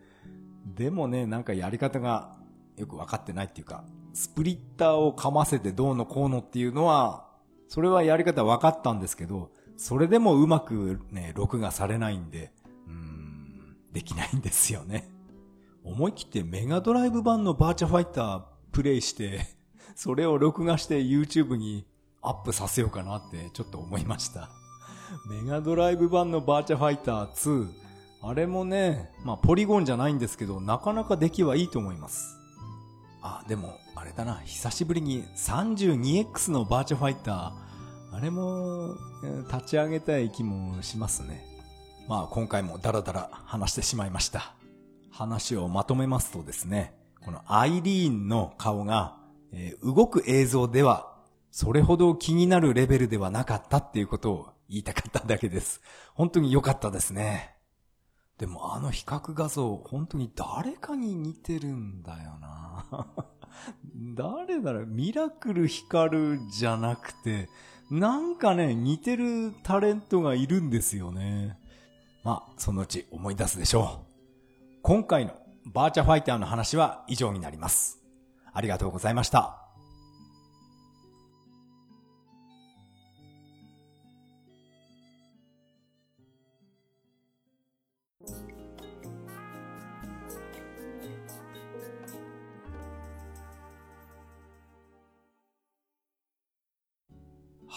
[0.65, 2.35] でもね、なんかやり方が
[2.75, 3.85] よくわかってないっていうか、
[4.17, 7.27] スプリッターをかませてどうのこうのっていうのは、
[7.67, 12.51] それはやり方分かったんですけど、それでもうまくね、録画されないんで、
[12.87, 15.07] うん、できないんですよね。
[15.83, 19.55] 思い切ってメガドライブ版のバーチャファイタープレイして、
[19.95, 21.85] それを録画して YouTube に
[22.23, 24.49] アップさせようかなってちょっと思いました。
[25.29, 27.67] メガドライブ版のバーチャファイター2、
[28.23, 32.36] あれもね、まあポリゴンじゃないんですけど、なかなか出来はいいと思います。
[33.21, 37.51] あ、でも、あれだな、久しぶりに 32X のバーチャファイター、
[38.15, 38.95] あれも、
[39.51, 41.45] 立ち上げたい気もしますね。
[42.07, 44.53] まあ今回もダラダラ話してしまいました。
[45.11, 46.93] 話をまとめますとですね、
[47.25, 49.17] このアイリーンの顔が、
[49.51, 51.17] えー、動く映像では
[51.51, 55.81] それほど気になるレベルではなかったっていうことを言いたかっただけです。
[56.13, 57.56] 本当に良かったですね。
[58.37, 63.07] でもあの比較画像、本当に誰かに似てるんだよな
[64.15, 67.49] 誰だろうミラクル光るじゃなくて、
[67.89, 71.57] なんかね、似てるタレントがいるんですよね。
[72.23, 74.07] まあ、そのうち思い出すでしょう。
[74.83, 75.33] 今回の
[75.65, 77.99] バーチャファイターの話は以上になります。
[78.53, 79.66] ありがとうございました。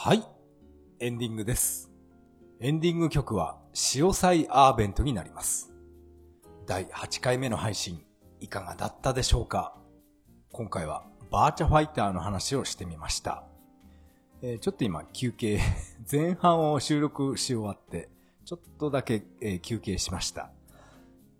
[0.02, 0.24] はい。
[0.98, 1.90] エンディングです。
[2.58, 5.74] エンディング曲は、潮祭アーベントになります。
[6.64, 8.02] 第8回目の配信、
[8.40, 9.76] いかがだったでしょうか？
[10.52, 13.44] 今回は、バーチャファイターの話をしてみました。
[14.40, 15.60] えー、ちょっと今、休憩、
[16.10, 18.08] 前半を収録し終わって、
[18.46, 20.50] ちょっとだけ、えー、休憩しました。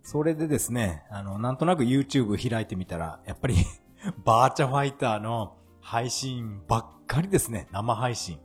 [0.03, 3.55] それでですね、あの、なんとなく YouTube 開いてみたら、やっぱり
[4.23, 8.39] バーチャファイターの配信ばっかりですね、生配信。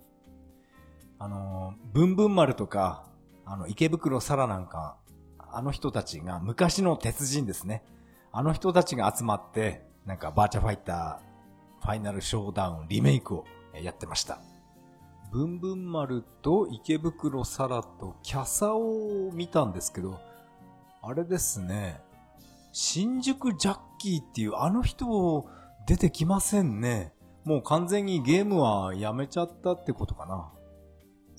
[1.18, 3.04] あの、ブンブン丸とか、
[3.44, 4.98] あの、池袋サラなんか、
[5.38, 7.84] あの人たちが、昔の鉄人ですね。
[8.32, 13.44] あの人たちが集まって、なんかバーチャファイター、ファイナルショーダウンリメイクを
[13.80, 14.40] やってました。
[15.32, 20.20] ブンブン丸と池袋サラとキャサを見たんですけど、
[21.02, 22.00] あれですね、
[22.72, 25.46] 新宿ジャッキーっていうあの人
[25.86, 27.14] 出てきませんね。
[27.44, 30.52] もう完全にゲームはやめちゃったってことかな。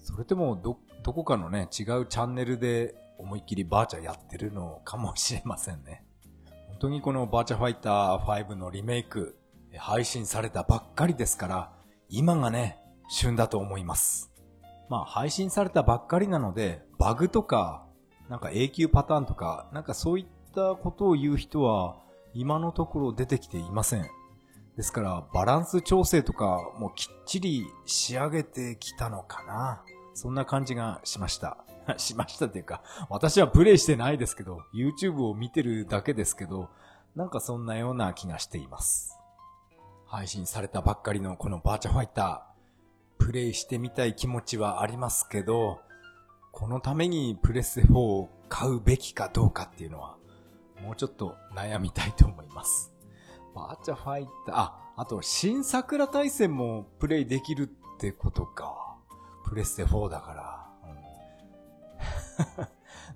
[0.07, 6.05] それともど、どこかのね、違うチャンネルで思いっきりバーチャやってるのかもしれませんね。
[6.69, 9.37] 本当にこのバーチャファイター5のリメイク、
[9.77, 11.73] 配信されたばっかりですから、
[12.07, 14.31] 今がね、旬だと思います。
[14.87, 17.85] まあ配信されたばっかりなので、バグとか、
[18.29, 21.97] なんか永久パターンとか、なんかそういったことを言う人は、
[22.33, 24.09] 今のところ出てきていません。
[24.77, 29.83] ですから、バランス調整とかもきっちり仕上げてきたのかな。
[30.17, 31.57] そんな感じがしました。
[31.97, 36.69] しましたっていうか、私はプレイしてないですけど、YouTube を見てるだけですけど、
[37.15, 39.15] なんかそんなような気がしています。
[40.07, 45.81] 配信されたばっかりのこのバーチャファイター、プレイしてみたい気持ちはありますけど、
[46.51, 50.17] このためにプレス4を買うべきかどうかっていうのは、
[50.81, 52.91] もうちょっと悩みたいと思います。
[53.53, 58.86] バーチャファイター、あ、あと新桜大戦もプレイできるってことか。
[59.47, 60.67] プレステ4だから。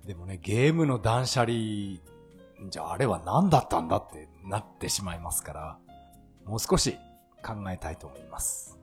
[0.02, 1.52] うん、 でもね、ゲームの断捨離、
[2.70, 5.78] じゃああれは何だったんだってなってしまいますから、
[6.44, 6.98] もう少し
[7.44, 8.78] 考えたいと思います。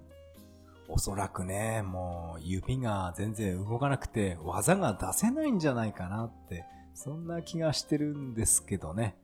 [0.88, 9.16] おそらくね、もう指が全然動かなくて技が出せないんじゃないかなって、そんな気がしてるんですけどね。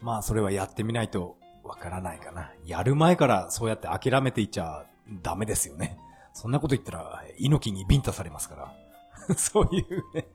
[0.00, 2.52] まあそれはやってみないとわからないかな。
[2.64, 4.86] やる前からそうやって諦めていちゃ
[5.22, 5.98] ダメですよね。
[6.34, 8.74] そんなこと言ったら、猪木にビンタされますから。
[9.38, 10.26] そういうね、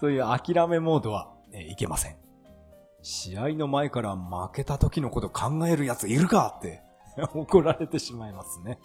[0.00, 2.16] そういう諦めモードは、ね、いけません。
[3.02, 6.82] 試合の前から負けた時のこと考える奴いるかって
[7.34, 8.78] 怒られてしまいますね。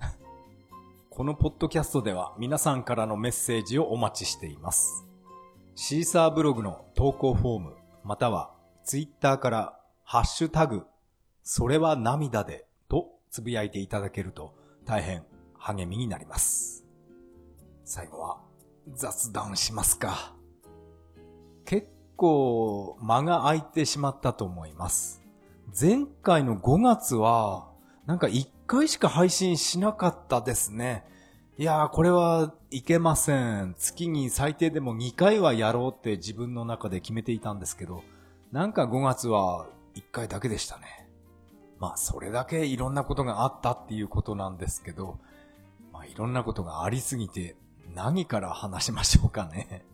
[1.08, 5.06] このポッドキャストでは皆さんからのメッセージをお待ちしています。
[5.76, 8.52] シーサーブログの投稿フォーム、または
[8.82, 10.86] ツイッターからハッシュタグ、
[11.44, 14.54] それは涙でとつぶやいていただけると
[14.84, 15.24] 大変
[15.58, 16.84] 励みになります。
[17.84, 18.40] 最後は
[18.94, 20.34] 雑談しますか。
[21.64, 25.22] 結構間が空いてしまったと思います。
[25.78, 27.68] 前回の5月は
[28.06, 31.04] なんか1回しか配信しなかったですね。
[31.58, 33.74] いやー、これはいけません。
[33.76, 38.04] 月に最低でも2回はやろうって自分の中で決めていたんですけど、
[38.52, 41.08] なんか5月は1回だけでしたね。
[41.80, 45.18] まあ、それだけいろんなことがあったっていうことなんですけど、
[46.18, 47.56] ろんなことがありすぎて、
[47.94, 49.86] 何から話しましょうかね。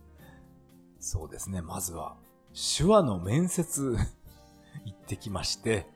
[0.99, 2.17] そうですね、まずは、
[2.77, 3.95] 手話の面接
[4.87, 5.87] 行ってきまして、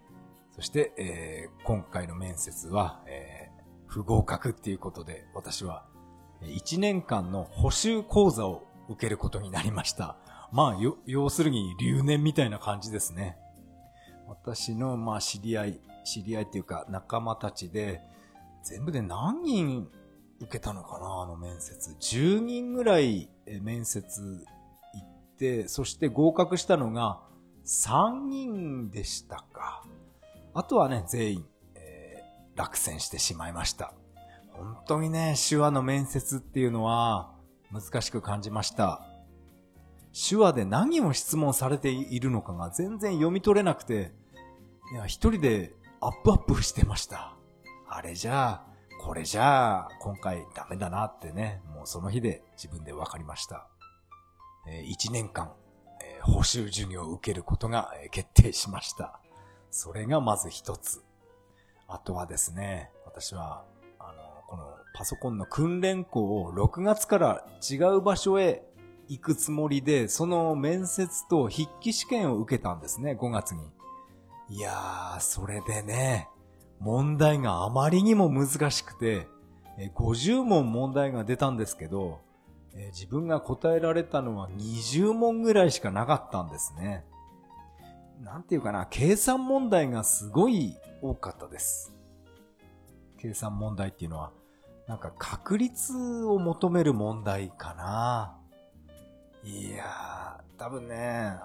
[0.50, 5.86] そして、えー、今回の面接は、えー、不合格っていうことで、私は、
[6.42, 10.18] 1年間の補習講座を受けることになりました。
[10.52, 10.76] まあ、
[11.06, 13.38] 要するに留年みたいな感じですね。
[14.26, 18.02] 私の、まあ、知り合い、知り合いっていうか仲間たちで、
[18.62, 19.90] 全部で何人
[20.40, 21.90] 受けたのかなあの面接。
[21.90, 23.28] 10人ぐらい
[23.60, 24.46] 面接
[24.94, 27.20] 行って、そして合格したのが
[27.66, 29.84] 3人でしたか。
[30.54, 33.92] あとはね、全員、えー、落選してしまいました。
[34.52, 37.32] 本当にね、手話の面接っていうのは
[37.72, 39.02] 難しく感じました。
[40.28, 44.12] 手話で何を質問されているのかが全然読み取れなくて、
[44.92, 47.36] いや、一人でアップアップしてました。
[47.88, 48.67] あれじゃあ、
[48.98, 53.68] これじゃあ、今回ダメだなってね、もうその日で自分で分かりました。
[54.68, 55.52] え、1年間、
[56.02, 59.20] えー、補習授業を受けることが、決定しました。
[59.70, 61.02] それがまず一つ。
[61.86, 63.64] あとはですね、私は、
[63.98, 68.62] あの、このパソコンの訓練校を6月から違う場所へ
[69.08, 73.62] 行くつもりで、その面接と筆記試験を受けたんですね、5月に。
[74.50, 76.28] いやー、それでね、
[76.80, 79.26] 問題があまりにも難しくて、
[79.96, 82.20] 50問問題が出たんですけど、
[82.92, 87.04] 自分が答えられたのは20問ぐらいしかなかったんですね。
[88.22, 91.94] なんていうかな、計算問題がすごい多かったです。
[93.18, 94.32] 計算問題っていうのは、
[94.86, 98.36] なんか確率を求める問題かな。
[99.44, 100.96] いやー、多分ね、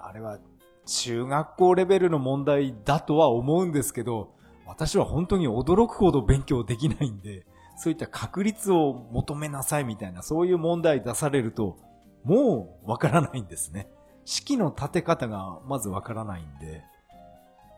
[0.02, 0.38] あれは
[0.86, 4.33] 中学校レベルの問題だとは思うんですけど、
[4.66, 7.46] 私は本当に驚くほど勉強できないんで、
[7.76, 11.78] そういった確率を求めなさいみたいな、そういう問題出されると、
[12.24, 13.88] もうわからないんですね。
[14.24, 16.82] 式の立て方がまずわからないんで。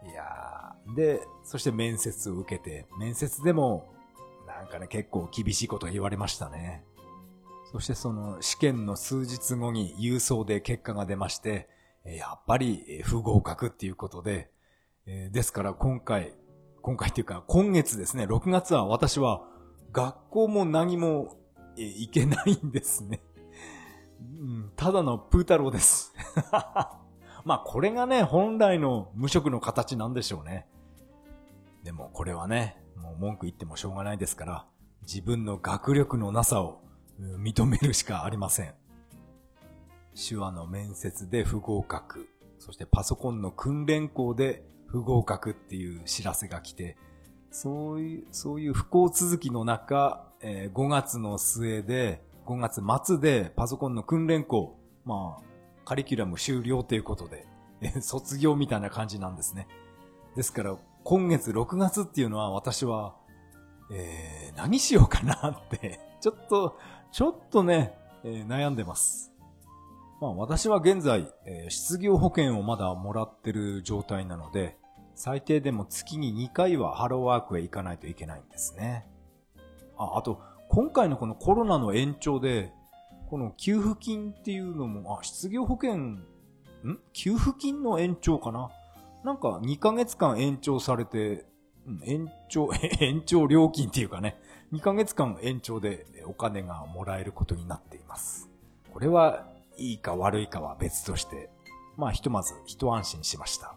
[0.09, 3.93] いや、で、そして面接を受けて、面接でも、
[4.47, 6.85] なんかね、結構厳しいこと言われましたね。
[7.73, 11.69] そしてその試験の数日後に郵送で結果が出まして、
[12.05, 14.53] やっぱり不合格っていうことで、
[15.05, 16.33] ですから今回、
[16.87, 19.43] 今回っていうか今月ですね、6月は私は
[19.91, 21.37] 学校も何も
[21.75, 23.21] 行けないんですね。
[24.21, 26.15] うん、ただのプー太郎です。
[27.45, 30.69] まあこれがね、本来の無職の形なんでしょうね。
[31.83, 34.67] でもこれはね、もう文句言ってもしょうがないですから、
[35.03, 36.85] 自分の学力のなさを
[37.21, 38.75] 認めるしかありません。
[40.15, 42.29] 手話の面接で不合格、
[42.61, 46.97] そしてパソコンの訓練校で不合格っていう知らせが来て、
[47.51, 55.43] そういう、そういう不幸続きの中、えー、5月の末で、5月末でパソコンの訓練校、まあ、
[55.85, 57.47] カリキュラム終了ということで、
[57.81, 59.69] え、卒業みたいな感じなんですね。
[60.37, 63.15] ですから、今月6月っていうのは私は、
[63.91, 66.79] えー、何しようかなってちょっと、
[67.13, 69.33] ちょっとね、えー、悩んでます。
[70.21, 71.33] まあ私は現在、
[71.69, 74.77] 失業保険をまだもらってる状態なので、
[75.15, 79.07] 最低でも月に2回はハローワークへ行かないといけないんですね。
[79.97, 82.73] あ、あと、今回のこのコロナの延長で、
[83.31, 86.25] この給付金っていうのも、あ、失業保険、ん？
[87.13, 88.71] 給付金の延長かな？
[89.25, 91.47] なんか2ヶ月間延長されて、
[91.87, 94.39] うん、延長、 延長料金っていうかね、
[94.73, 98.51] 2ヶ月間延長でお金がもらえることになっています。
[98.93, 99.47] これは
[99.79, 101.51] いいか悪いかは別として、
[101.97, 103.77] まあひとまず一安心しました。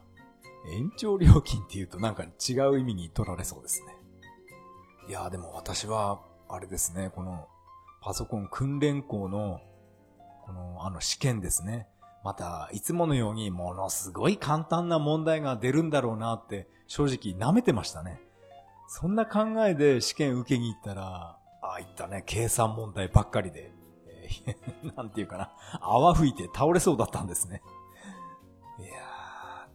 [0.73, 3.95] 延長料金って言うとなんか違う意味に取られそうですね。
[5.07, 7.47] いやーでも私は、あれですね、この
[8.01, 9.61] パソコン訓練校の、
[10.45, 11.87] このあの試験ですね。
[12.23, 18.21] また、いつものようにものすごい簡単な問題が出るんだろうなって正直舐めてましたね。
[18.87, 23.71] そんな考えで試験受けに行ったら、ああいったね、計算問題ばっかりで、
[24.95, 25.51] なんていうかな、
[25.81, 27.61] 泡吹いて倒れそうだったんですね。
[28.79, 28.89] いや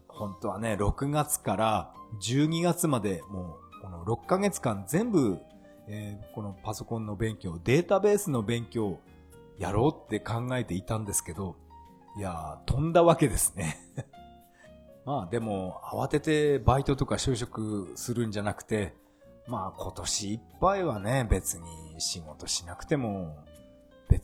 [0.09, 5.39] ー、本当はね、6月から12月までもう、この6ヶ月間全部、
[5.87, 8.99] えー、このパソコンの勉強、データベースの勉強、
[9.59, 11.57] やろうって考えていたんですけど、
[12.17, 13.79] いやー、飛んだわけですね。
[15.05, 18.95] まあでも、慌ててバイトとか就職するんじゃなくて、
[19.47, 21.67] まあ今年いっぱいはね、別に
[21.99, 23.37] 仕事しなくても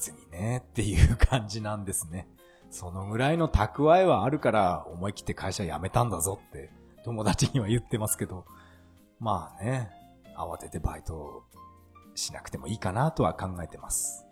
[0.01, 2.27] 別にねっていう感じなんですね。
[2.71, 6.71] そのぐらいの蓄えはあるから思い切って会社辞めたんだぞって
[7.05, 8.47] 友達には言ってますけど、
[9.19, 9.91] まあね、
[10.39, 11.45] 慌ててバイト
[12.15, 14.25] しなくてもいいかなとは考えてます。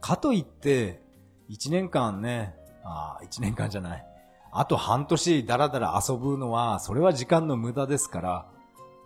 [0.00, 1.02] かといって、
[1.48, 4.06] 一年間ね、ああ、一年間じゃない。
[4.52, 8.46] あと半年だらだら遊ぶのは、それは時間の無駄ですから、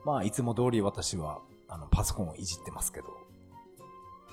[0.05, 3.18] まあ、いつも通り私は、あの、パソコンをいじってますけど。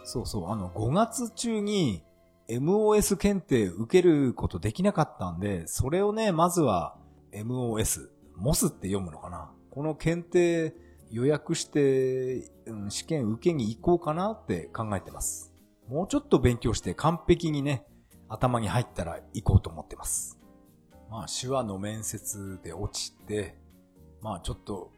[0.05, 2.03] そうそう、あの、5月中に
[2.47, 6.97] MOS 検定受けることできなかったんで、それをね、まずは
[7.33, 10.73] MOS、MOS って読むのかなこの検定
[11.11, 15.53] 予約して、うん、試験受けに行こうかなって考えてます。
[15.87, 17.85] もうちょっと勉強して完璧にね、
[18.29, 20.39] 頭に入ったら行こうと思ってます。
[21.09, 23.55] まあ、手話の面接で落ちて、
[24.21, 24.91] まあ、ちょっと、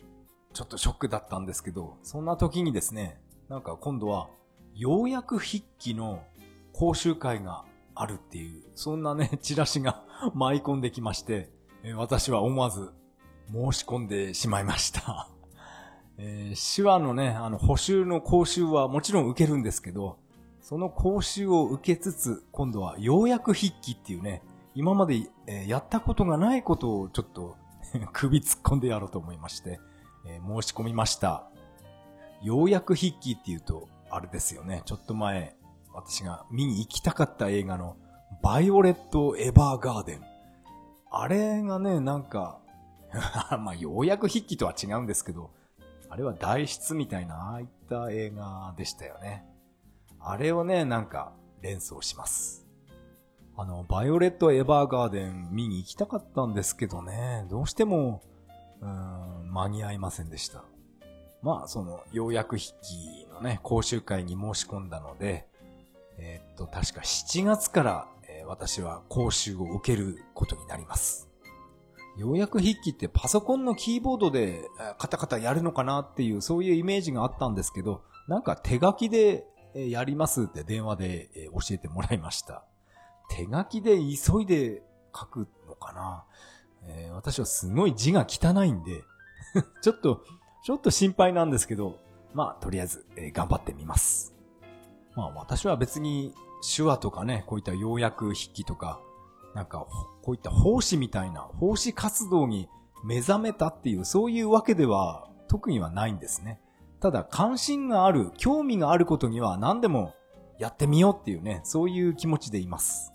[0.54, 4.30] ちょっとショックだったんですけど、そんな時にですね、なんか今度は、
[4.78, 6.24] ようやく筆記の
[6.72, 7.66] 講習会が
[7.96, 10.04] あるっていう、そんなね、 チラシが
[10.36, 11.50] 舞い込んできまして、
[11.96, 12.92] 私は思わず
[13.52, 15.30] 申し込んでしまいました
[16.20, 20.20] えー、手話のね、あの、補修の講習はもちろん受けるんですけど、
[20.62, 24.44] その講習を受けつつ、今度はようやく筆記っていうね、
[24.76, 27.56] 今まで、えー、やったことがないことをちょっと
[28.14, 29.80] 首突っ込んでやろうと思いまして、
[30.28, 31.50] えー、申し込みました。
[32.44, 34.82] ようやく筆記っていうと、あれですよね。
[34.86, 35.56] ちょっと前、
[35.94, 37.98] 私が見に行きたかった映画の、
[38.44, 40.22] バイオレット・エヴァーガーデン。
[41.10, 42.60] あれがね、なんか
[43.60, 45.52] まあ、ようやく筆記とは違うんですけど、
[46.10, 49.46] あれは代筆みたいな、ああいった映画でしたよね。
[50.20, 52.66] あれをね、なんか連想します。
[53.56, 58.22] あの、バイオレット・エヴァーガーデン見に行きたかったんですけどね、どうしても、
[58.82, 60.64] うーん、間に合いませんでした。
[61.42, 65.48] まあ、その、ようやく筆記のね、講習会に申し込んだので、
[66.18, 71.30] えー、っと、確か7月から、えー、私は講習を受けることになります。
[72.18, 74.68] ようやく筆記ってパソコンのキーボードで
[74.98, 82.64] カタカタやるのかなっていうそういうイメージがあったんですけど、なんか手書きでやりますって電話で教えてもらいました。
[83.30, 84.82] 手書きで急いで
[85.16, 86.24] 書くのかな、
[86.88, 89.04] えー、私はすごい字が汚いんで
[89.82, 90.24] ちょっと、
[90.68, 91.98] ちょっと心配なんですけど、
[92.34, 94.36] まあ、とりあえず、えー、頑張ってみます。
[95.16, 96.34] まあ、私は別に
[96.76, 99.00] 手話とかね、こういった要約筆記とか、
[99.56, 99.88] なんか、
[100.22, 102.68] こういった奉仕みたいな、奉仕活動に
[103.06, 106.60] 目覚めたっていう、そういうわけでは特にはないんですね。
[107.00, 110.16] ただ、関心がある、興味があることには何でも
[110.60, 113.14] やってみようっていうね、そういう気持ちでいます。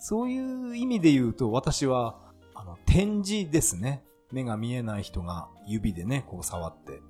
[0.00, 2.16] そういう意味で言うと、私は、
[2.56, 4.02] あの、展示ですね。
[4.32, 7.00] 目が見えない人が指でね、こう触って。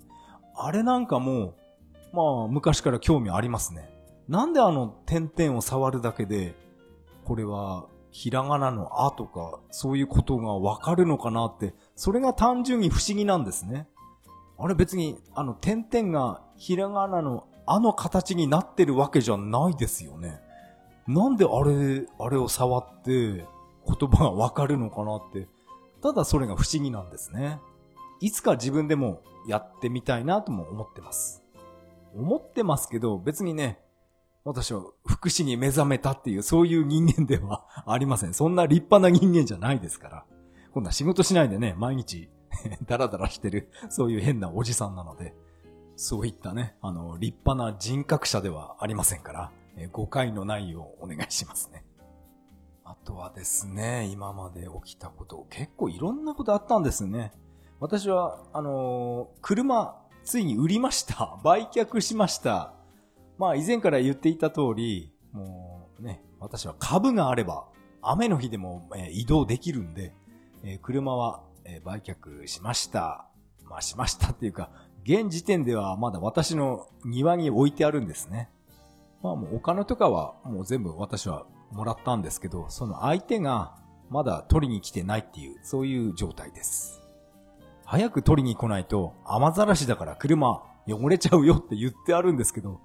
[0.55, 1.55] あれなんかも、
[2.13, 3.89] まあ、昔から興味ありますね。
[4.29, 6.55] なんであの点々を触るだけで、
[7.25, 13.89] これはひらがなのあとか、そういうことがわかるのかなって、それが単純に不思議なんですね。
[14.59, 20.41] あれ別に、あの、点々がひらがなのあの形になってるわけじゃないですよね。
[21.07, 23.45] なんであれ、あれを触って言
[23.87, 25.49] 葉がわかるのかなって、
[26.03, 27.61] ただそれが不思議なんですね。
[28.21, 31.43] いつか自分でもやってみたいなとも思ってます。
[32.15, 33.81] 思ってますけど、別にね、
[34.45, 38.35] 私は福祉に目覚めたっていう、そういう人間では ありません。
[38.35, 40.25] そんな立派な人間じゃないですから。
[40.73, 42.31] 今度は仕事しないでね、毎日
[42.87, 45.35] ダラダラしてる、そういう変なおじさんなので、
[45.97, 49.53] そういったね、あの、立派な人格者ではありませんから、
[49.93, 51.85] 誤解のないようお願いしますね。
[52.91, 57.31] あとはですね、今まで起きたこと、結構いろんなことあったんですね。
[57.79, 61.39] 私は、あのー、車、ついに売りました。
[61.45, 62.73] 売却しました。
[63.39, 67.69] まあ以前から言っていた通り、もうね、私は株があれば、
[68.03, 70.13] 雨の日でも、え移動できるんで、
[70.65, 73.29] え車は、え売却しました。
[73.67, 74.69] まあしましたっていうか、
[75.05, 78.51] 現時点ではまだ私の庭に置いてあるんですね。
[79.23, 83.77] まあもうお金とかはもう全部私はもらったんですけど、その相手が
[84.09, 87.01] まだ取りに来てないっていう、そういう状態です。
[87.85, 92.81] 早く取りに来ないと雨ざらしだから車汚れちゃうよって言ってあるんですけど、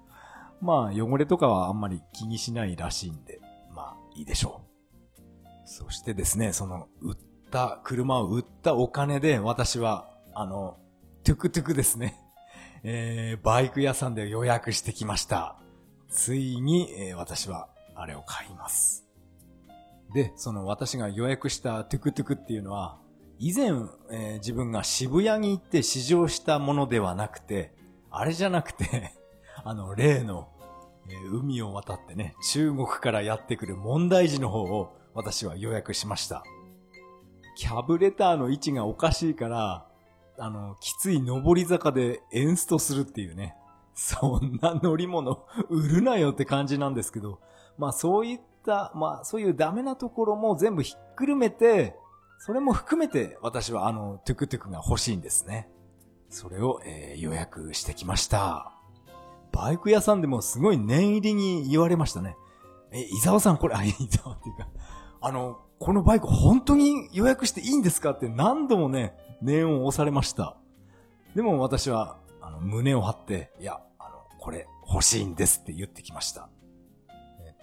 [0.60, 3.40] まあ、汚れとかはあんまり気にしないらしいんで、
[3.74, 5.68] まあ、いいでしょう。
[5.68, 7.16] そしてですね、その、売っ
[7.50, 10.78] た、車を売ったお金で、私は、あの、
[11.24, 12.20] トゥクトゥクですね。
[12.84, 15.56] えー、バイク屋さんで予約してきました。
[16.08, 19.06] ついに、えー、私は、あれを買います。
[20.14, 22.98] で、その私が予約したトゥクトゥクっていうのは、
[23.38, 27.74] 以前、えー、自分が渋谷に行って試乗したものではなくて、
[28.10, 29.12] あれじゃなくて
[29.64, 30.48] あの、例の、
[31.08, 36.42] えー海を渡ってね、中国からやってくる問題児の方を私は予約しました。
[37.56, 39.86] キャブレターの位置がおかしいから、
[40.38, 43.54] あの、きつい上り坂でエンストするっていうね。
[43.94, 47.40] そんな乗り物売るなよって感じなんですけど、
[47.78, 51.94] まあそういった、まあそういうダメなところも全部ひっくるめて、
[52.38, 55.68] それも含めて私はあのトゥクトゥクが欲しいんですね。
[56.28, 58.72] それを、えー予約してきました。
[59.52, 62.36] バイク屋さんでもすごい念入りに言われましたね。
[62.92, 64.68] え、伊沢さんこれ、あ、伊沢っていうか、
[65.22, 70.56] あの、このバイク本当に予約していいんですかって何度もね、念を押されました。
[71.34, 76.48] でも私は、あの、胸を張って、いや、あの、これ欲しいんですって言ってきました。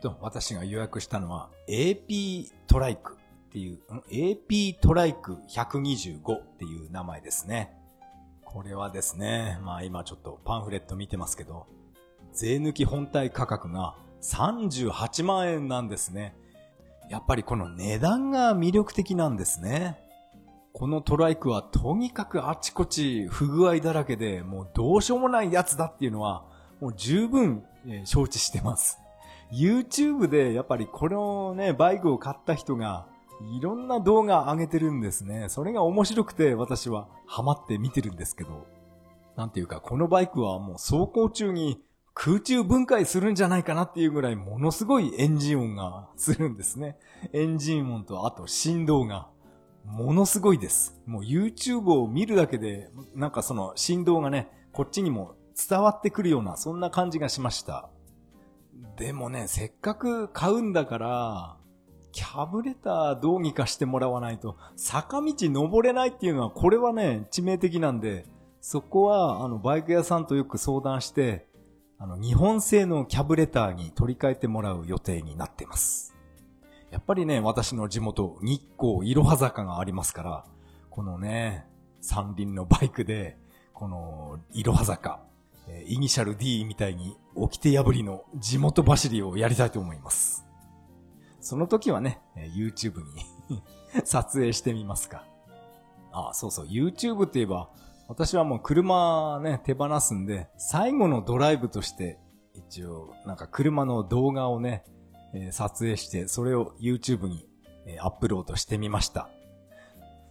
[0.03, 3.79] と、私が予約したのは AP トライクっていう、
[4.11, 7.73] AP トライク125っていう名前ですね。
[8.43, 11.67] これはですね、まあ今ちょっとパンフレット見てますけど、
[12.33, 16.35] 税抜き本体価格が38万円なんですね。
[17.09, 19.99] やっぱりこの値段が魅力的なんですね。
[20.73, 26.43] このトライクはとにかくあちこち不具合だらけで、もうどうしようもないやつだっていうのは、
[26.81, 27.63] もう十分、
[28.05, 29.02] 承知してます。
[29.53, 33.07] YouTube でやっぱりこのね、バイクを買った人が、
[33.57, 35.47] いろんな動画上げてるんですね。
[35.49, 38.65] それが面白くて私はハマって見てるんですけど、
[39.35, 41.81] なんていうかこのバイクはもう走行中に
[42.13, 46.97] 空中分解するんじゃないかなっていうぐらいものすごいエンジン音がするんですね。
[47.33, 49.27] エンジン音とあと振動が。
[49.85, 50.97] ものすごいです。
[51.05, 55.35] もう YouTube を見るだけで、なんかその振動がね、こっちにも
[55.69, 57.89] 伝わってくるような、そんな感じがしました。
[58.97, 61.57] でもね、せっかく買うんだから、
[62.11, 68.25] キャブレターどうにかしてもらわないと、坂道登れないっていうのは、これはね、致命的なんで、
[68.61, 71.47] そこは、あの、バイク屋さんとよく相談して、
[71.97, 76.15] あの、日本製のキャブレターに取り替えてもらう予定になってます。
[76.91, 80.45] やっぱりね、私の地元、日光いろは坂がありますから、
[80.91, 81.65] このね、
[81.99, 83.37] 三輪のバイクで、
[83.73, 85.21] このいろは坂、
[85.67, 90.45] えイニシャル D みたいに、掟破りの地元走りをやりたいと思います。
[91.39, 92.99] その時はね、え YouTube
[93.49, 93.63] に
[94.05, 95.25] 撮影してみますか。
[96.11, 97.69] あ、そうそう、YouTube って言えば、
[98.07, 102.19] 私はもう車ね、手放すんで、最後のドライブとして、
[102.53, 104.83] 一応、なんか車の動画をね、
[105.33, 107.47] え撮影して、それを YouTube に、
[107.85, 109.29] えアップロードしてみました。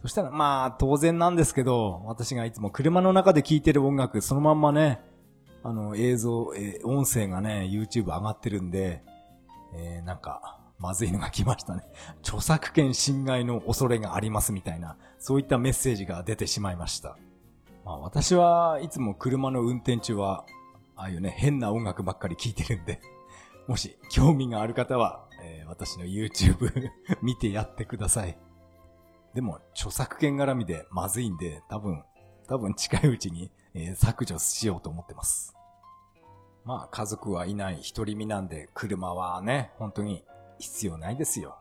[0.03, 5.01] そしたら、まあ、当然なんですけど、私がいつも車の中で聴いてる音楽、そのまんまね、
[5.64, 9.02] あの、映像、えー音声がね、YouTube 上がってるんで、
[9.74, 11.82] えーなんか、まずいのが来ましたね。
[12.22, 17.16] 著作権侵害の恐れがありますみたいな、そういったメッセージが出てしまいました。
[17.84, 20.44] まあ私はいつも車の運転中は、
[20.96, 23.00] ああいうね、変な音楽ばっかり聴いてるんで、
[23.68, 26.90] もし興味がある方は、えー私の YouTube
[27.22, 28.36] 見てやってください。
[29.32, 32.04] でも、著作権絡みでまずいんで、多分、
[32.46, 35.54] 多分近いうちに、えー削除しようと思ってます。
[36.64, 40.24] まあ、家族はいない一人身なんで、車はね、本当に
[40.58, 41.58] 必要ないですよ。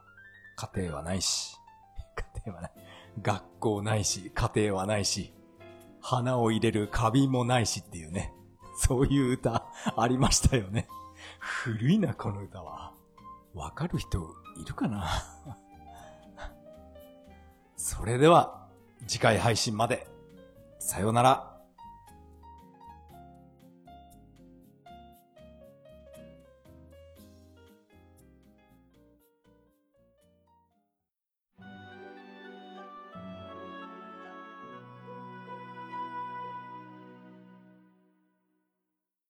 [0.56, 1.58] 家庭はないし、
[2.16, 2.72] 家庭はない。
[3.22, 5.34] 学校ないし、家庭はないし、
[6.02, 8.34] 花を入れる花瓶もないしっていうね。
[8.78, 10.88] そういう歌ありましたよね。
[11.40, 12.94] 古いな、この歌は。
[13.54, 15.08] わかる人いるかな？
[17.76, 18.68] それでは、
[19.08, 20.08] 次回配信まで。
[20.80, 21.51] さようなら。